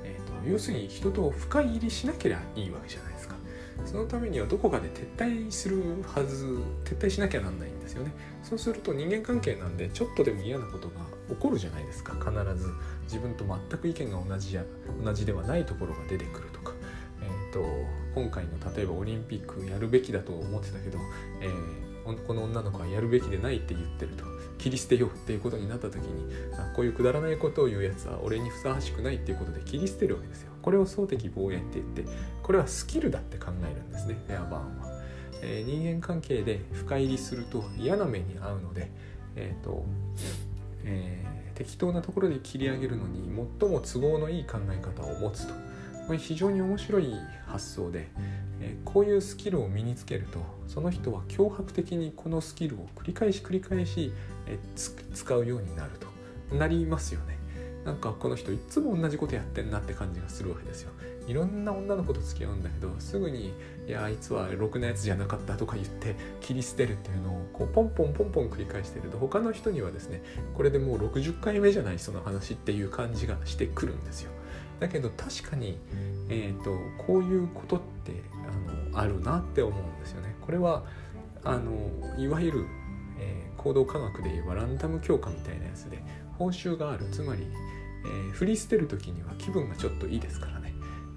[0.04, 3.17] えーと要するに人と深入りしなければいいわけじゃない
[3.84, 6.44] そのためにはどこかで撤退するはず
[6.84, 8.12] 撤退しなきゃなんないんですよね。
[8.42, 10.94] そうすると人間関係なんでちょっとでも嫌なことが
[11.28, 12.14] 起こるじゃないですか。
[12.14, 12.70] 必ず。
[13.04, 14.62] 自分と全く意見が同じや
[15.02, 16.74] 同じではないところが出てくるとか、
[17.22, 17.64] えーと、
[18.14, 20.98] 今回の例えばオリンピックやるべきだと思ってたけど、
[21.40, 24.24] えー、この女の子はやるべきでないって言ってると。
[24.58, 26.32] 切り捨てようっていうことになった時に
[26.74, 30.52] こういうくだらないことを言うやつは俺にふさわしくないっていうことで切り捨てるわけですよ。
[30.62, 32.04] これを総的防衛って言って
[32.42, 35.02] これはスキルだって考えるんですねフェアバーンは、
[35.40, 38.90] えー、人間関係で深入りすると嫌な目に遭うので
[39.36, 39.84] えっ、ー、と、
[40.84, 45.54] えー、適当なところで切り上げるのに最も都合のいい考え方を持つと。
[46.08, 47.12] これ非常に面白い
[47.46, 48.08] 発想で、
[48.84, 54.12] こういうスキルを身につけるとその人は脅迫的にこのスキルを繰り返し繰り返し、
[55.14, 56.08] 使うようになると。
[56.56, 57.38] なりますよね。
[57.84, 60.90] なんかこの人いつも同じことやってんなって感じがするわけですよ。
[61.26, 63.52] いろんな女の子と付き合うんだけどすぐに
[63.86, 70.22] 「いやあいつはろくなやつじゃなかった」とか言って切り捨てるっていうのをこうポンポンポンポン繰り返してると他の人にはですね
[70.54, 74.30] これでもう60回目じゃないその話っていう感じがしてくるんですよ。
[74.80, 75.78] だけど確かに、
[76.28, 78.12] えーと、こういうことって
[78.94, 80.34] あるなって思うんですよね。
[80.40, 80.84] これは
[81.44, 81.72] あの
[82.18, 82.66] いわゆる、
[83.18, 86.02] えー、行動科学で言えばランダム強化みたいなやつで
[86.38, 87.06] 報酬がある。
[87.10, 87.46] つまり
[88.04, 90.72] えー、振り捨てる時には気分がちょっといいですからね、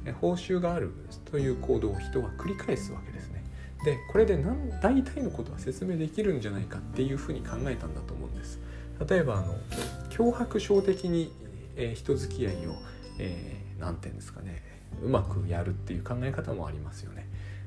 [0.05, 0.91] え報酬がある。
[1.25, 3.43] という行動を人は繰り返すわけですね。
[3.85, 8.59] でこれで何大体のことは説明できるんじゃないかっていうふうに考えたんだと思うんです。
[9.09, 9.55] 例えばあの
[10.09, 11.31] 脅迫症的に、
[11.75, 12.75] えー、人付き合いを何、
[13.19, 14.61] えー、て言うんですかね
[15.01, 17.20] うまくやるっていう考え方もありますよね。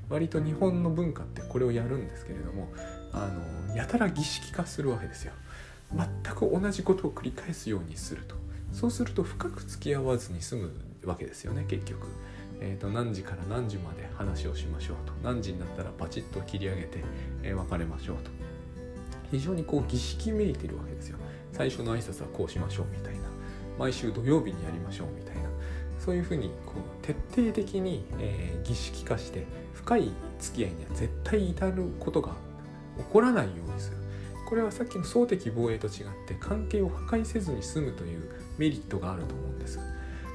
[0.08, 2.68] 割と日本の文化ってこれをやるんですけれども
[3.12, 3.28] あ
[3.68, 5.32] のやたら儀式化するわけですよ。
[5.94, 8.34] 全く同じことを繰り返すようにすると。
[8.72, 10.70] そうすると深く付き合わずに済む
[11.04, 12.08] わけですよね結局、
[12.60, 15.12] えーと、何時から何時まで話をしましょうと。
[15.22, 16.98] 何時になったらパチッと切り上げて、
[17.42, 18.30] えー、別れましょうと。
[19.30, 21.18] 非常にこう儀式めいてるわけですよ。
[21.52, 23.20] 最初の挨拶はこうしましょうみたいな。
[23.78, 25.53] 毎週土曜日にやりましょうみたいな。
[26.04, 32.32] そういうふうにこう徹底的に、えー、儀式化して深い付き合いには絶対至ることが
[32.98, 33.96] 起こらないようにする
[34.46, 35.92] これはさっきの総的防衛と違っ
[36.28, 39.80] て関係を破壊せずに済むというメリットがあると思うんです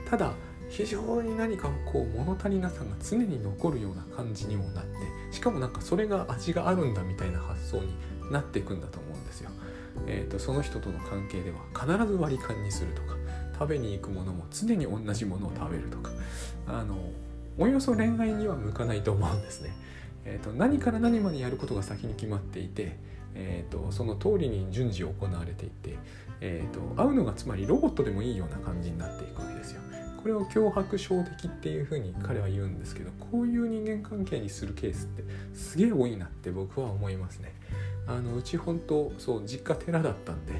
[0.09, 0.33] ただ
[0.69, 4.91] 非常に何かこう物足りなさが常に残るような感じにもなって
[5.31, 7.93] しかもなんかそれが味があるんだみたいな発想に
[8.31, 9.49] なっていくんだと思うんですよ。
[10.05, 13.18] えーと、その人との関係では必ず割り勘にするとか
[13.59, 16.11] 食べに行くものも常に同じものを食べるとか
[16.67, 16.97] あの
[17.57, 19.75] およそ恋愛には向かないと思うんですね。
[20.25, 22.97] えーと、何から何までやることが先に決まっていて、
[23.35, 25.97] えーと、その通りに順次行われていて、
[26.39, 29.81] えー、と会うのがつまりロボットでもいいような感じになっていくわけですよ。
[30.21, 37.53] これを脅迫症的っていうふうに彼は言うんですけどこういう人間関係にするケースってすげえ多いなって僕は思いますね。
[38.05, 40.53] あのうち本当そう実家寺だったんで、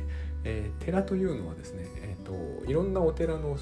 [0.44, 1.86] えー、寺というのはですね、
[2.30, 3.58] と、いろんなお寺の、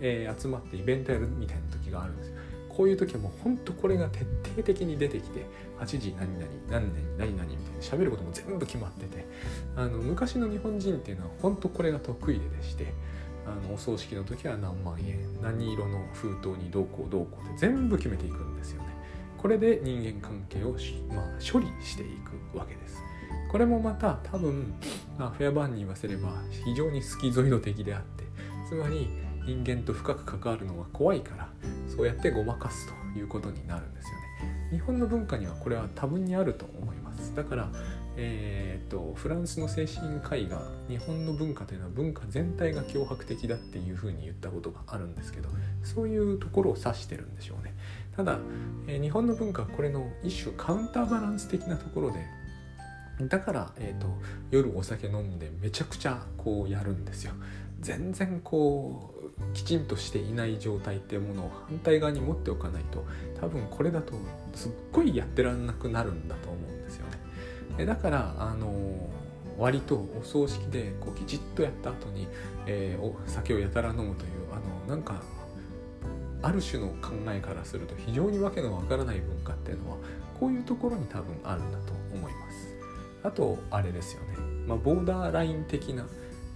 [0.00, 2.34] えー、集まってイベントやるみたいな時があるんですよ。
[2.68, 4.20] こういう時はもう本当これが徹
[4.54, 5.46] 底的に出てきて
[5.80, 9.26] 8時何々何年何々みたいな喋ることも全部決まってて
[9.74, 12.94] あの昔の日本人っていうのは本当これが得意ででして
[13.46, 18.90] あのお葬式の時は何万円何色の封筒にどうこうどうこうって全部決めていくんですよね。
[19.38, 20.76] これで人間関係を
[21.14, 22.06] まあ、処理してい
[22.52, 23.07] くわけです。
[23.50, 24.74] これもまた多分、
[25.18, 26.30] まあ、フェアバンに言わせれば
[26.64, 28.24] 非常にスキゾイド的であって
[28.68, 29.08] つまり
[29.46, 31.48] 人間と深く関わるのが怖いから
[31.88, 34.18] そうやってごまかすということになるんですよね。
[34.70, 37.34] 日本の文化にはこれは多分にあると思います。
[37.34, 37.70] だから
[38.20, 45.48] えーと、フランスの精神科医が日本の文化というのは文化全体が脅迫的だっていうふうに言ったことがあるんですけど
[45.84, 47.74] そういうところを指してるんでしょうね
[48.16, 48.40] ただ、
[48.88, 52.26] えー、日本の文化はこれの一種カウンターバランス的なところで
[53.20, 54.06] だから、えーと、
[54.50, 57.32] 夜お酒飲んでめちゃくちゃこうやるんですよ。
[57.80, 63.04] 全然こうきちんとしていない状態っていうものを反対側に持っておかないと
[63.40, 64.14] 多分これだと
[64.54, 67.06] すっごいやってらんなくなるんだと思うんですよ
[67.76, 67.86] ね。
[67.86, 69.08] だからあの
[69.58, 72.28] 割とお葬式でこうきちっとやった後に、
[72.66, 74.56] えー、お酒をやたら飲むというあ
[74.88, 75.20] のなんか
[76.42, 79.96] ある種の考えからすると非常にわけのわからない文化っていうのは
[80.38, 81.97] こういうところに多分あるんだと。
[83.22, 86.06] あとあれですよね、まあ、ボーダーライン的な、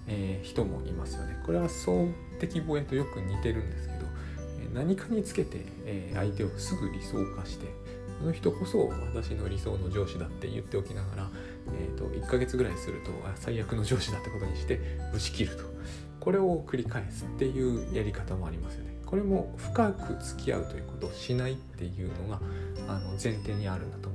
[0.07, 1.40] えー、人もいますよね。
[1.44, 2.09] これは総
[2.40, 4.03] 的防衛とよく似てるんですけど
[4.75, 7.66] 何かにつけて、えー、相手をすぐ理想化して
[8.18, 11.31] その人こそ私の理想の上司だって言っておきながら、
[11.75, 14.81] えーと、1ヶ月ぐらいすると最悪の上司だってことにして
[15.12, 15.72] ぶち切ると。
[16.20, 18.96] これを繰り返すっていうやり方もありますよね。
[19.05, 22.40] これも深く付き合うということをしないっていうのが
[22.87, 24.09] あの前提にあるんだと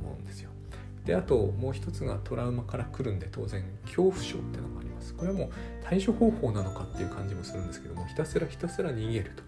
[1.08, 5.16] であともう一つがトラウマから来るんで当然恐怖症っていうのもあります。
[5.16, 5.50] これはもう
[5.82, 9.44] 対処方法なのかっていう感じもするんですけどもひたすらひたすら逃げると。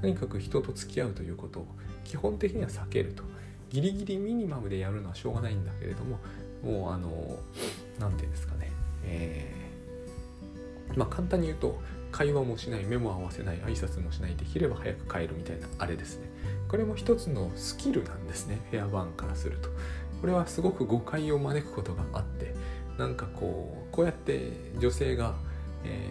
[0.00, 1.66] とにかく人と付き合うということを
[2.04, 3.22] 基本的には避けると。
[3.70, 6.18] ギリギリミニマムでやるのはしょうがないんだけれども
[6.62, 7.38] もうあの
[7.98, 8.72] 何て言うんですかね。
[9.04, 16.28] えー、まあ簡単に言うと会話もしない目も合わせない挨拶もしないできれば早く帰るみたいなあれですね。
[16.68, 18.60] これも一つのスキルなんですね。
[18.70, 19.68] フェアバンからすると。
[20.24, 22.54] これはすごく誤解を招くことがあって
[22.96, 25.34] なんかこうこうやって女性が、
[25.84, 26.10] え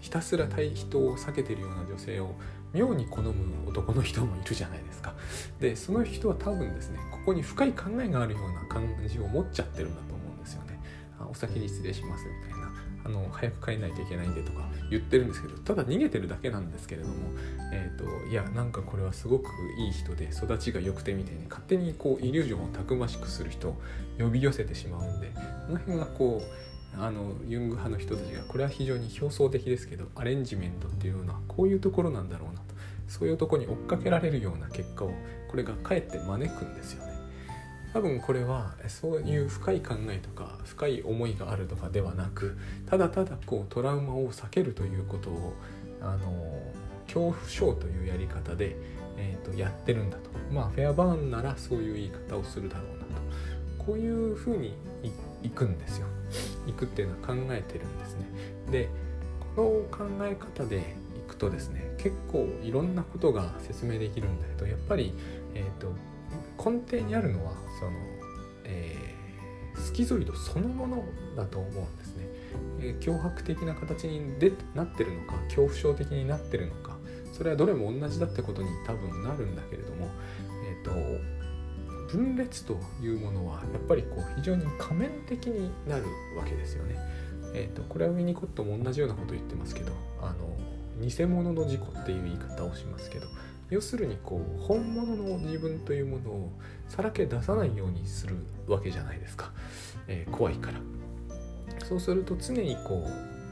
[0.00, 2.36] ひたすら対人を避けてるような女性を
[2.72, 3.34] 妙に好む
[3.66, 5.14] 男の人もいるじゃないですか。
[5.58, 10.78] でその人は多分ですねここに深い考えがあるような感じを持っちゃってるんだと思うんですよね。
[11.18, 12.59] あお先に失礼しますみたいな。
[13.04, 14.60] あの早く帰んないといけないんでとか
[14.90, 17.14] 言ってるんですけどただ逃げてるだけなんですけれども、
[17.72, 23.76] えーと、いやなんかこれはすごくいい人で育ちが良くてみたいに勝手にこうイリュージョンをたくましくする人
[24.18, 25.28] 呼び寄せてしまうんで
[25.66, 32.74] この辺がこうあのユング派の人たちがこれは非常に表層的ですけどアレンジメントっていうのはこういうところなんだろうなと
[33.06, 35.12] そういうとこに追っかけられるような結果を
[35.48, 37.09] これがかえって招くんですよね。
[37.92, 45.54] 多分これはそういう深い考えとか深い思いがあるとかではなくただただこうトラウマを避けるということを
[46.00, 46.62] あの
[47.06, 48.76] 恐怖症というやり方で、
[49.16, 50.30] えーと、やってるんだと。
[50.52, 53.84] まあフェアバーンならそういう言い方をするだろうなと。
[53.84, 54.74] こういうふうに
[55.42, 56.06] いくんですよ。
[56.68, 58.26] いくっていうのは考えてるんですね。
[58.70, 58.88] で
[59.56, 65.12] この考え方でいくとですね結構いろんなことが説明できるんだけどやっぱり、
[65.54, 65.92] えーと
[66.62, 67.92] 根底にあるのはその、
[68.64, 71.04] えー、スキゾイドそのもの
[71.36, 72.26] だと思うんですね。
[72.80, 76.98] えー、脅迫的な形にでなってるのか恐怖症的になってるのか
[77.32, 80.08] それはどれも同じだってことに多分なるんだけれども、
[80.68, 86.04] えーと、分裂というものはやっぱりこう非常に仮面的になる
[86.36, 86.96] わけですよね。
[87.54, 90.56] えーと、これはウィニコットも同じようなこと言ってますけどあの
[91.00, 93.26] 偽物の事故っていう言い方をしますけど
[93.70, 96.52] 要するにこう本物の自分というものを
[96.88, 99.52] さらけ出さないようにするわけじゃないですか、
[100.08, 100.80] えー、怖いから。
[101.86, 103.06] そうすると常にこ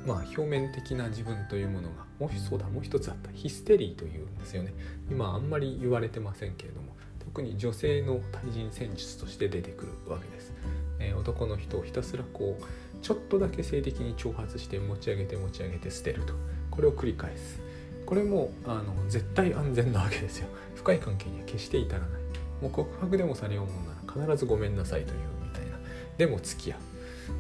[0.05, 3.31] うまあ表面的な自分というものがもうそうだもう一つあった。
[3.33, 4.75] ヒステリーというんですよね。
[5.11, 6.99] 今あんまり言われてませんけれども。
[7.29, 10.53] 特に女性の対人戦術として出てくるわけです、
[10.99, 12.65] えー、男の人をひたすらこう
[13.03, 16.33] ちょっとだけ性的に挑発して持ち上げて持ち上げて捨てると。
[16.71, 17.61] これを繰り返す。
[18.09, 20.49] これもあの絶対安全なわけですよ。
[20.75, 22.09] 深い関係には決して至らない。
[22.63, 25.79] もう告白でもされようもんなら必ずごめんなさいというみたいな。
[26.17, 26.79] でも付き合う。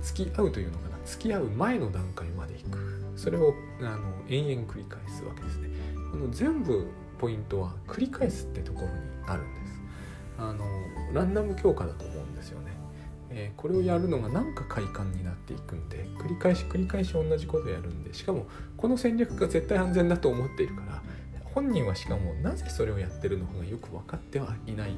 [0.02, 0.98] 付き合うというのかな。
[1.06, 2.78] 付き合う前の段階まで行く。
[3.16, 5.70] それをあの延々繰り返すわけですね。
[6.12, 6.86] この全部
[7.18, 8.92] ポイントは繰り返すってところに
[9.26, 9.80] あるんです。
[10.38, 10.66] あの
[11.14, 12.77] ランダム強化だと思うんですよね。
[13.30, 21.02] えー、これをやるのがなんか快感になっていくんで繰り返し繰り返し同じことをやるんでしかもこの戦略が絶対安全だと思っているから
[21.54, 24.92] 本人はしかもなぜそれをやってるのかがよく分かってはいない。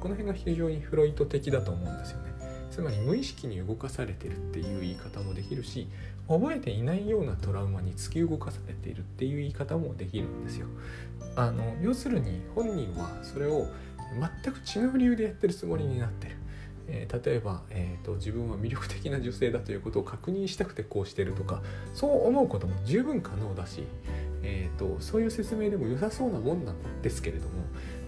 [0.00, 2.32] この辺が非常にフロイト的だと思うんですよね。
[2.70, 5.88] つまり無意識に動かされてるっていう言い方もできるし
[6.26, 10.66] 覚えていないようなトラウマに突き動かされているっていう言い方もできるんですよ。
[11.36, 13.66] あの要するに本人はそれを
[14.44, 16.36] 全く違う理由でやってるつもりになってる。
[16.94, 21.62] えー、例えば、えーと、自分は魅力的な女性だということを確認したくてこうしてるとか
[21.94, 23.84] そう思うことも十分可能だし、
[24.42, 27.52] えーと、そういう説明でも良さそうなもんなんですけれども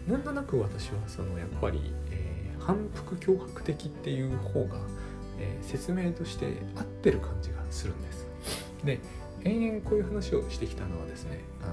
[0.07, 1.80] なんとなく私はそのやっぱり、
[2.11, 4.76] えー、反復脅迫的っていう方が、
[5.39, 8.26] えー、説明として合ってる感じがするんです。
[8.85, 9.01] で
[9.45, 11.66] 延々こういう話をしてきたのはですねあ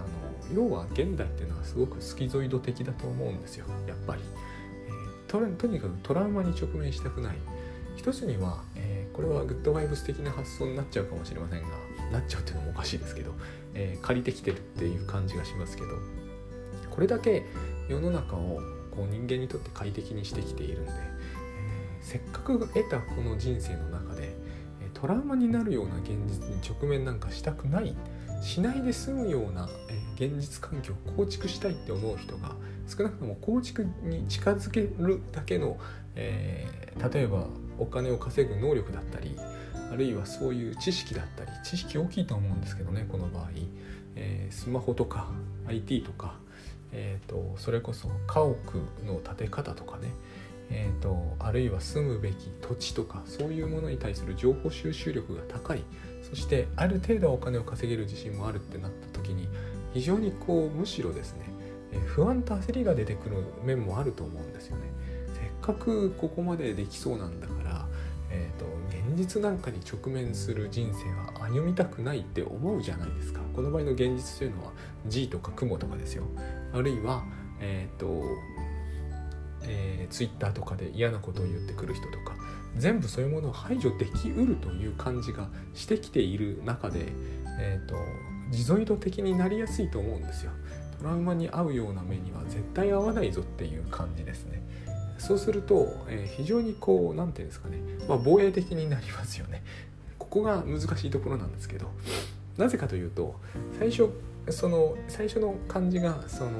[0.54, 4.22] の要は現代っていうのはすごくスキゾイド的だと思うんですよやっぱり。
[5.40, 7.38] ととにかくトラウマに直面したくない。
[7.96, 11.68] 一つには、えー、これはグッドバイブス的な発想になっちゃうかもしれませんが
[12.12, 13.32] なっちゃうっていうのもおかしいですけど、
[13.74, 15.90] えー、借りてきてるっていう感じがしますけど
[16.90, 17.46] これだけ
[17.90, 18.62] 世の中を
[18.92, 24.36] こう人間にとって快適にしてきているんで、えー、せっかく得たこの人生の中で
[24.94, 27.96] トラウマになるような現実に直面なんかしたくない
[28.42, 32.56] しないで済むような、え現実環境を構築したいって思う人が
[32.88, 35.78] 少なくとも構築に近づけるだけの、
[36.16, 37.46] えー、例えば
[37.80, 39.36] お金を稼ぐ能力だったり
[39.92, 43.48] あるいはそういう知識だったり知識大きいと思うんですけどねこの場合、
[44.16, 45.28] えー、スマホとか
[45.68, 46.36] IT とか、
[46.92, 48.56] えーと、それこそ家屋
[49.06, 50.10] の建て方とかね。
[50.74, 55.84] えーと、あるいは住むべき土地とかそういうものに対する情報収集力が高い。
[56.24, 59.50] そしてある程度お金を稼げる自信もあるってなった時に
[59.94, 61.52] 非常にこうむしろですね
[62.08, 64.84] 不安と焦りが出てくる面もあると思うんですよね。
[65.34, 67.86] せっかくここまでできそうなんだから、
[68.30, 71.10] えーと、現実なんかに直面する人生
[71.42, 73.42] は歩みたくないって思うじゃないですか。
[73.54, 74.72] この場合の現実というのは
[75.08, 76.24] G とか雲とかですよ。
[76.74, 77.24] あるいは、
[77.60, 78.24] えっ、ー、と
[79.64, 82.36] えー、Twitter とかで嫌なことを言ってくる人とか
[82.78, 87.12] 全部そういうものを排除できうるという感じがしてきている中で、
[87.60, 87.96] えー、と
[88.52, 90.52] 地蔵度的になりやすいと思うんですよ。
[91.00, 94.62] トラウマに合うような目には絶対合わないぞっていう感じですね。
[95.18, 97.78] そうすると、えー、非常にこう何て言うんですかね、
[98.08, 99.64] まあ、防衛的になりますよね。
[100.18, 101.92] ここが難しいところなんですけど
[102.58, 103.36] なぜかというと
[103.78, 104.10] 最初
[104.50, 106.52] その最初の感じがその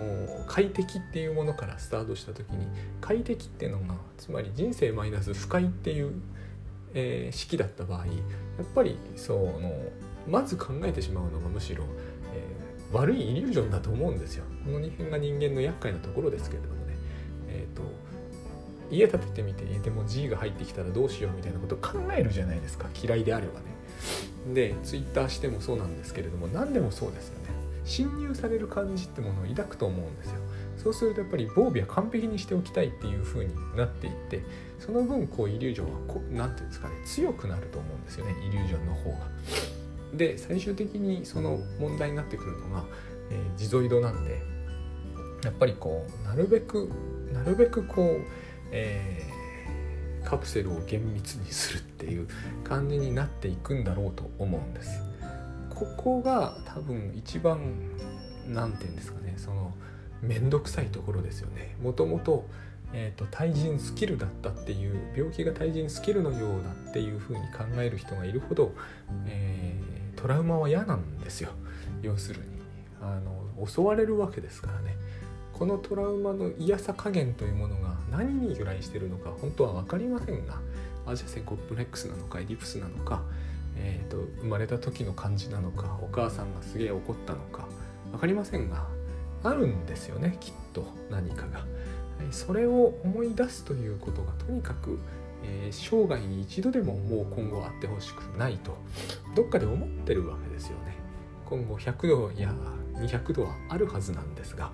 [0.48, 2.68] 快適っていうものからスタートした時に
[3.00, 6.14] 快適っていうのがつまり人生マイナス不快っていう、
[6.94, 8.12] えー、式だった場合や
[8.64, 9.72] っぱりその
[10.28, 11.84] まず考えてしまうのがむしろ
[12.34, 12.44] え
[12.94, 14.44] 悪いイリュージョンだと思うんですよ。
[14.66, 16.96] この2辺が人間の厄介なところですけれどもね。
[17.48, 17.84] え、ー、と
[18.90, 22.88] 家建ててみてでも G が入ってきたらどうしようみたいなことを考えるじゃないですか。
[23.02, 23.66] 嫌いであればね。
[24.54, 27.50] で Twitter してもそうなんですけれども何でもそうですよね。
[27.84, 30.36] 侵入される感じってものを抱くと思うんですよ。
[30.78, 34.44] そうするとやっぱり防備は完璧にしておきたいっていう風になっていって
[34.80, 38.36] その分こうイリュージョンはこ何て言うんですかね強くなると思うんですよね。
[38.48, 39.18] イリュージョンの方が。
[40.14, 42.86] で最終的にその問題になってくるのが、
[43.30, 44.42] えー、地蔵度なんで
[45.44, 46.90] やっぱりこうなるべく
[47.34, 48.26] なるべくこう、
[48.72, 52.28] えー、カプセルを厳密にするっていう
[52.64, 55.02] 感じになっていくんだろうと思うんです。
[55.70, 57.60] ここが多分一番
[58.48, 59.74] 何て言うんですかねその
[60.22, 61.76] 面倒くさいところですよね。
[61.82, 62.46] もともと
[62.94, 68.74] えーと、対人スキルだったっていう病気が対人スキルのようだっていうふうに考える人がいるほど、
[69.26, 71.50] えー、トラウマは嫌なんですよ。
[72.02, 72.62] 要するに。
[73.02, 74.96] あの襲われるわけですからね。
[75.54, 80.60] このトラウマの嫌さ加減というものが何に由来しているのか本当は分かりませんが
[81.06, 83.22] アジア性コンプレックスなのかエディプスなのか、
[83.78, 87.68] えーと、生まれた時の感じなのかお母さんがすげえ怒ったのか
[88.12, 88.88] 分かりませんが
[89.44, 90.84] あるんですよねきっと。
[91.12, 91.64] 何かが。
[92.32, 95.00] それを思い出すということがとにかく、
[95.44, 98.78] えー、生涯に一度でももう今後あってほしくないと
[99.36, 100.96] どっかで思ってるわけですよね。
[101.46, 102.54] 今後100度や
[102.96, 104.72] 200度はあるはずなんですが、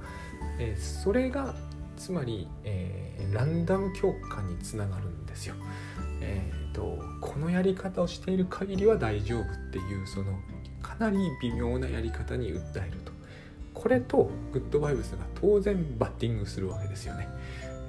[0.60, 1.56] えー、それが
[1.96, 5.56] つまり、えー、ランダム強化につながるんですよ。
[6.22, 10.40] えーと、このやり方をしている限りは大丈夫っていうその
[10.82, 13.12] かなり微妙なやり方に訴えると
[13.74, 17.28] これとグッドバイブスが当然バッティングするわけですよね。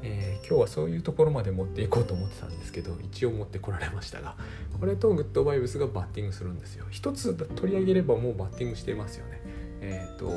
[0.02, 4.36] えー、今日はそういうところまで持っていこうと思ってたんですけど一応持ってこられましたが
[4.78, 6.86] これとグッドバイブスがバッティングするんですよ。
[6.90, 9.40] 一つ取り上げればもうバッティングしてますよね。
[9.80, 10.30] えっ、ー、と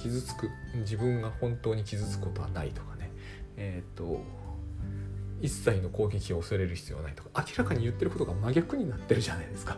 [0.00, 3.10] 傷つく自分が本当に傷つくことはないとかね。
[3.56, 4.22] えっ、ー、と
[5.42, 7.44] 一切の攻撃を恐れる必要はないとか。
[7.46, 9.76] 明らかに言ってることが真逆になってるじゃないですか。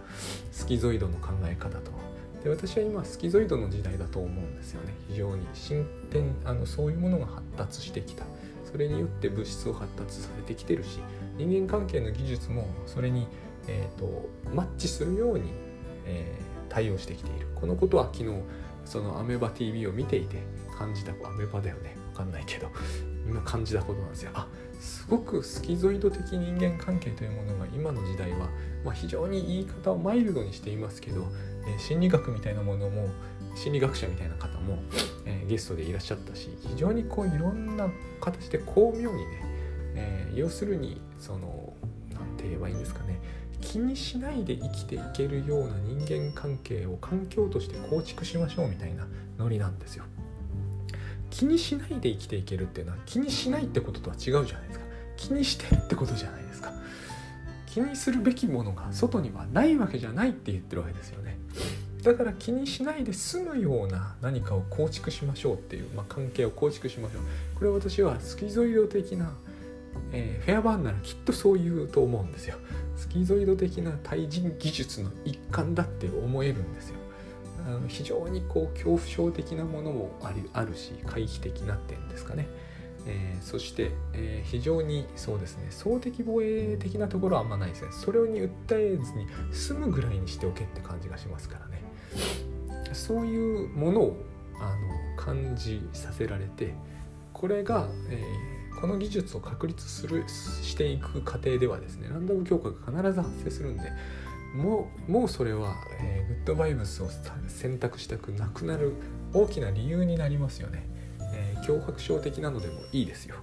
[0.53, 1.91] スキゾイドの考え方と
[2.43, 4.95] で私は今スキゾイドの時代だと思うんですよね。
[5.09, 8.25] 非常に進展あのそういうものが発達してきた。
[8.71, 11.01] それによって物質を発達されてきてるし
[11.37, 13.27] 人間関係の技術もそれに、
[13.67, 15.51] えーと、マッチするように、
[16.05, 17.47] えー、対応してきている。
[17.55, 18.31] このことは昨日
[18.85, 20.43] そのアメバ TV を見ていて
[20.77, 21.97] 感じたアメバだよね。
[22.13, 22.69] 分かんないけど。
[23.29, 24.31] 今感じたことなんですよ。
[24.35, 24.49] あ
[24.81, 28.49] すごくスキゾイド的人間関係というものが今の時代は、
[28.85, 31.27] まあ、非常に言い方をマイルドにしていますけど、
[31.67, 33.09] えー、心理学みたいなものも
[33.59, 34.79] 心理学者みたいな方も、
[35.27, 37.91] えー、ゲストでいらっしゃったし非常にこういろんな
[38.21, 39.43] 形で巧妙にね、
[39.97, 41.73] えー、要するにその
[42.13, 43.19] 何て言えばいいんですかね
[43.61, 50.05] 気にしないで生きていけるような人間関係を環境として構築しましょうみたいなノリなんですよ。
[51.31, 54.87] 気にしないで生きていけるっていうのは気にしないってこととは違うじゃないですか。
[55.17, 56.73] 気にしてってことじゃないですか。
[57.67, 61.28] 気にするべきものが外にはないわけじゃないって言ってるわけですよね。
[62.03, 67.23] だから気にしないで済むような何かを構築しましょうっていう、まあ、関係を構築しましょう。
[67.57, 69.33] これは私はスキゾイド的な、
[70.13, 72.57] えー、フェアバーンならきっとそう言うと思うんですよ。
[72.97, 76.97] スキゾイド的な対人技術の一環だって思えるんですよ。
[77.67, 82.49] あの非常にこう恐怖症的なものもありあるし回避的な点ですかね、
[83.07, 85.67] えー、そして、えー、非常にそうですね。
[85.71, 87.89] 総的防衛的なところはあんまないですね。
[87.93, 91.83] それに訴えずに済むぐらいにしておけって感じがしますからね。
[92.93, 94.17] そういうものを
[94.61, 94.75] あ
[95.17, 96.75] の感じさせられて
[97.33, 103.93] これが、えー、この技術を確立するしていく過程ではですねランダム強化が必ず発生するんで
[104.55, 107.09] もうもうそれは、えー、グッドバイブスを
[107.49, 108.95] 選択したくなくなる
[109.35, 110.89] 大きな理由になりますよね、
[111.35, 113.37] えー、脅迫症的なのでもいいですよ。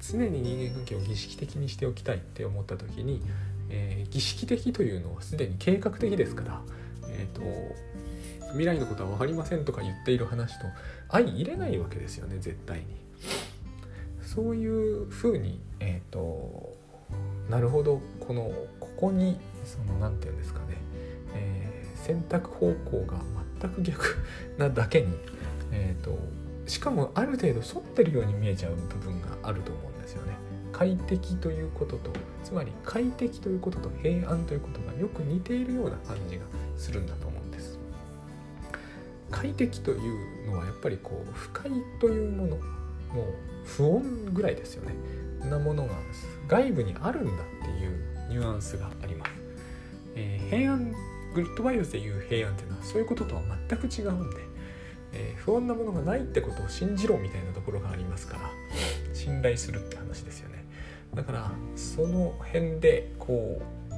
[0.00, 3.22] 常に人間関係を儀式的にしておきたいって思った時に、
[3.68, 6.60] えー、儀式的というのはすでに計画的ですから、
[7.08, 7.42] えーと、
[8.50, 10.66] 未来のことは分かりませんとか言っている話と
[11.08, 12.84] 相入れないわけですよね絶対に
[14.24, 16.76] そういうふうにえっ、ー、と
[17.48, 20.76] なるほどこのここにその何て言うんですかね、
[21.34, 23.18] えー、選択方向が
[23.60, 24.16] 全く逆
[24.56, 25.08] なだけに、
[25.72, 26.16] えーと、
[26.66, 30.34] しかもある程度沿ってるように見えちゃう部分があると思うんですよね。
[30.72, 36.44] 快適ということとつまり快適ということと平安ということがよく似ているような感じが
[36.76, 37.29] するんだと。
[39.30, 41.70] 快適というのはやっぱりこう不快
[42.00, 44.94] というものもう不穏ぐらいですよね。
[45.48, 45.94] なものが
[46.48, 49.32] 外部にあるんだっていうニュアンスがあります。
[50.16, 50.92] えー、平安
[51.34, 54.36] グッドバイオスでいう平安っていうのはそういうこととは全く違うんで、
[55.12, 58.50] えー、不安なものがないってことを信じろみたいなところがありますから
[59.14, 60.64] 信頼するって話ですよね
[61.14, 63.90] だからその辺でこう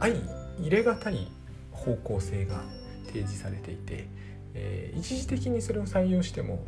[0.00, 0.14] 相
[0.60, 1.28] 入れがたい
[1.72, 2.62] 方向性が
[3.06, 4.08] 提示されていて、
[4.56, 6.66] えー、一時的にそれを採用しても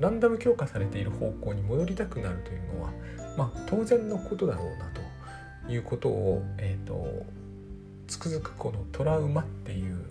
[0.00, 2.90] ランダム強化されている方向に戻りたくなるというのは、
[3.36, 4.90] まあ、当然のことだろうな
[5.66, 7.26] ということを、えーと
[8.08, 10.02] つくづくこのトラウマっていう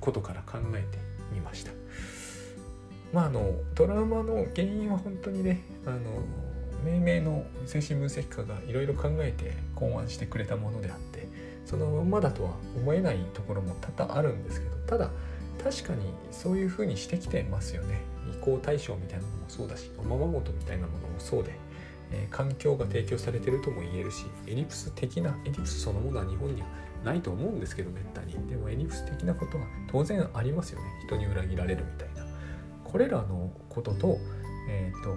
[0.00, 0.98] ことから考えて
[1.32, 1.70] みました。
[3.12, 5.98] まああのトラウマの原因は本当にねあの
[6.84, 11.28] 命名の精神分析家がいろいろ考えて考案してくれたものであって
[11.64, 15.10] そのままだとは思えないところも多々あるんですけどただ
[15.62, 18.00] 確かにそういうふうにしてきてますよね。
[18.32, 21.52] 移行対象みたいなのもそうだしおままごとみたいなものもそうで、
[22.10, 26.66] えー、環境が提供されてるとも言えるしエリプス的なエリプスそのものは日本には
[27.04, 28.32] ないと思うんですけどめったに。
[28.48, 30.86] でもエリプス的なことは当然ありますよね。
[31.06, 32.26] 人に裏切られるみたいな。
[32.84, 34.18] これらのことと,、
[34.68, 35.16] えーと、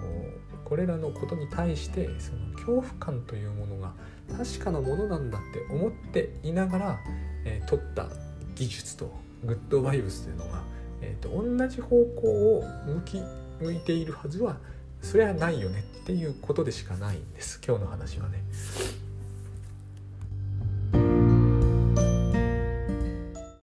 [0.64, 3.92] これらのことに対してその恐怖感というものが
[4.36, 7.00] 確かなものなんだって思っていながら、
[7.44, 8.08] えー、取った
[8.54, 10.62] 技術とグッドバイブスというのは、
[11.00, 12.28] えーと、同じ方向
[12.58, 13.22] を向き
[13.60, 14.58] 向いているはずは
[15.00, 18.42] それはないよねっていうことでしかないんです今日の話はね。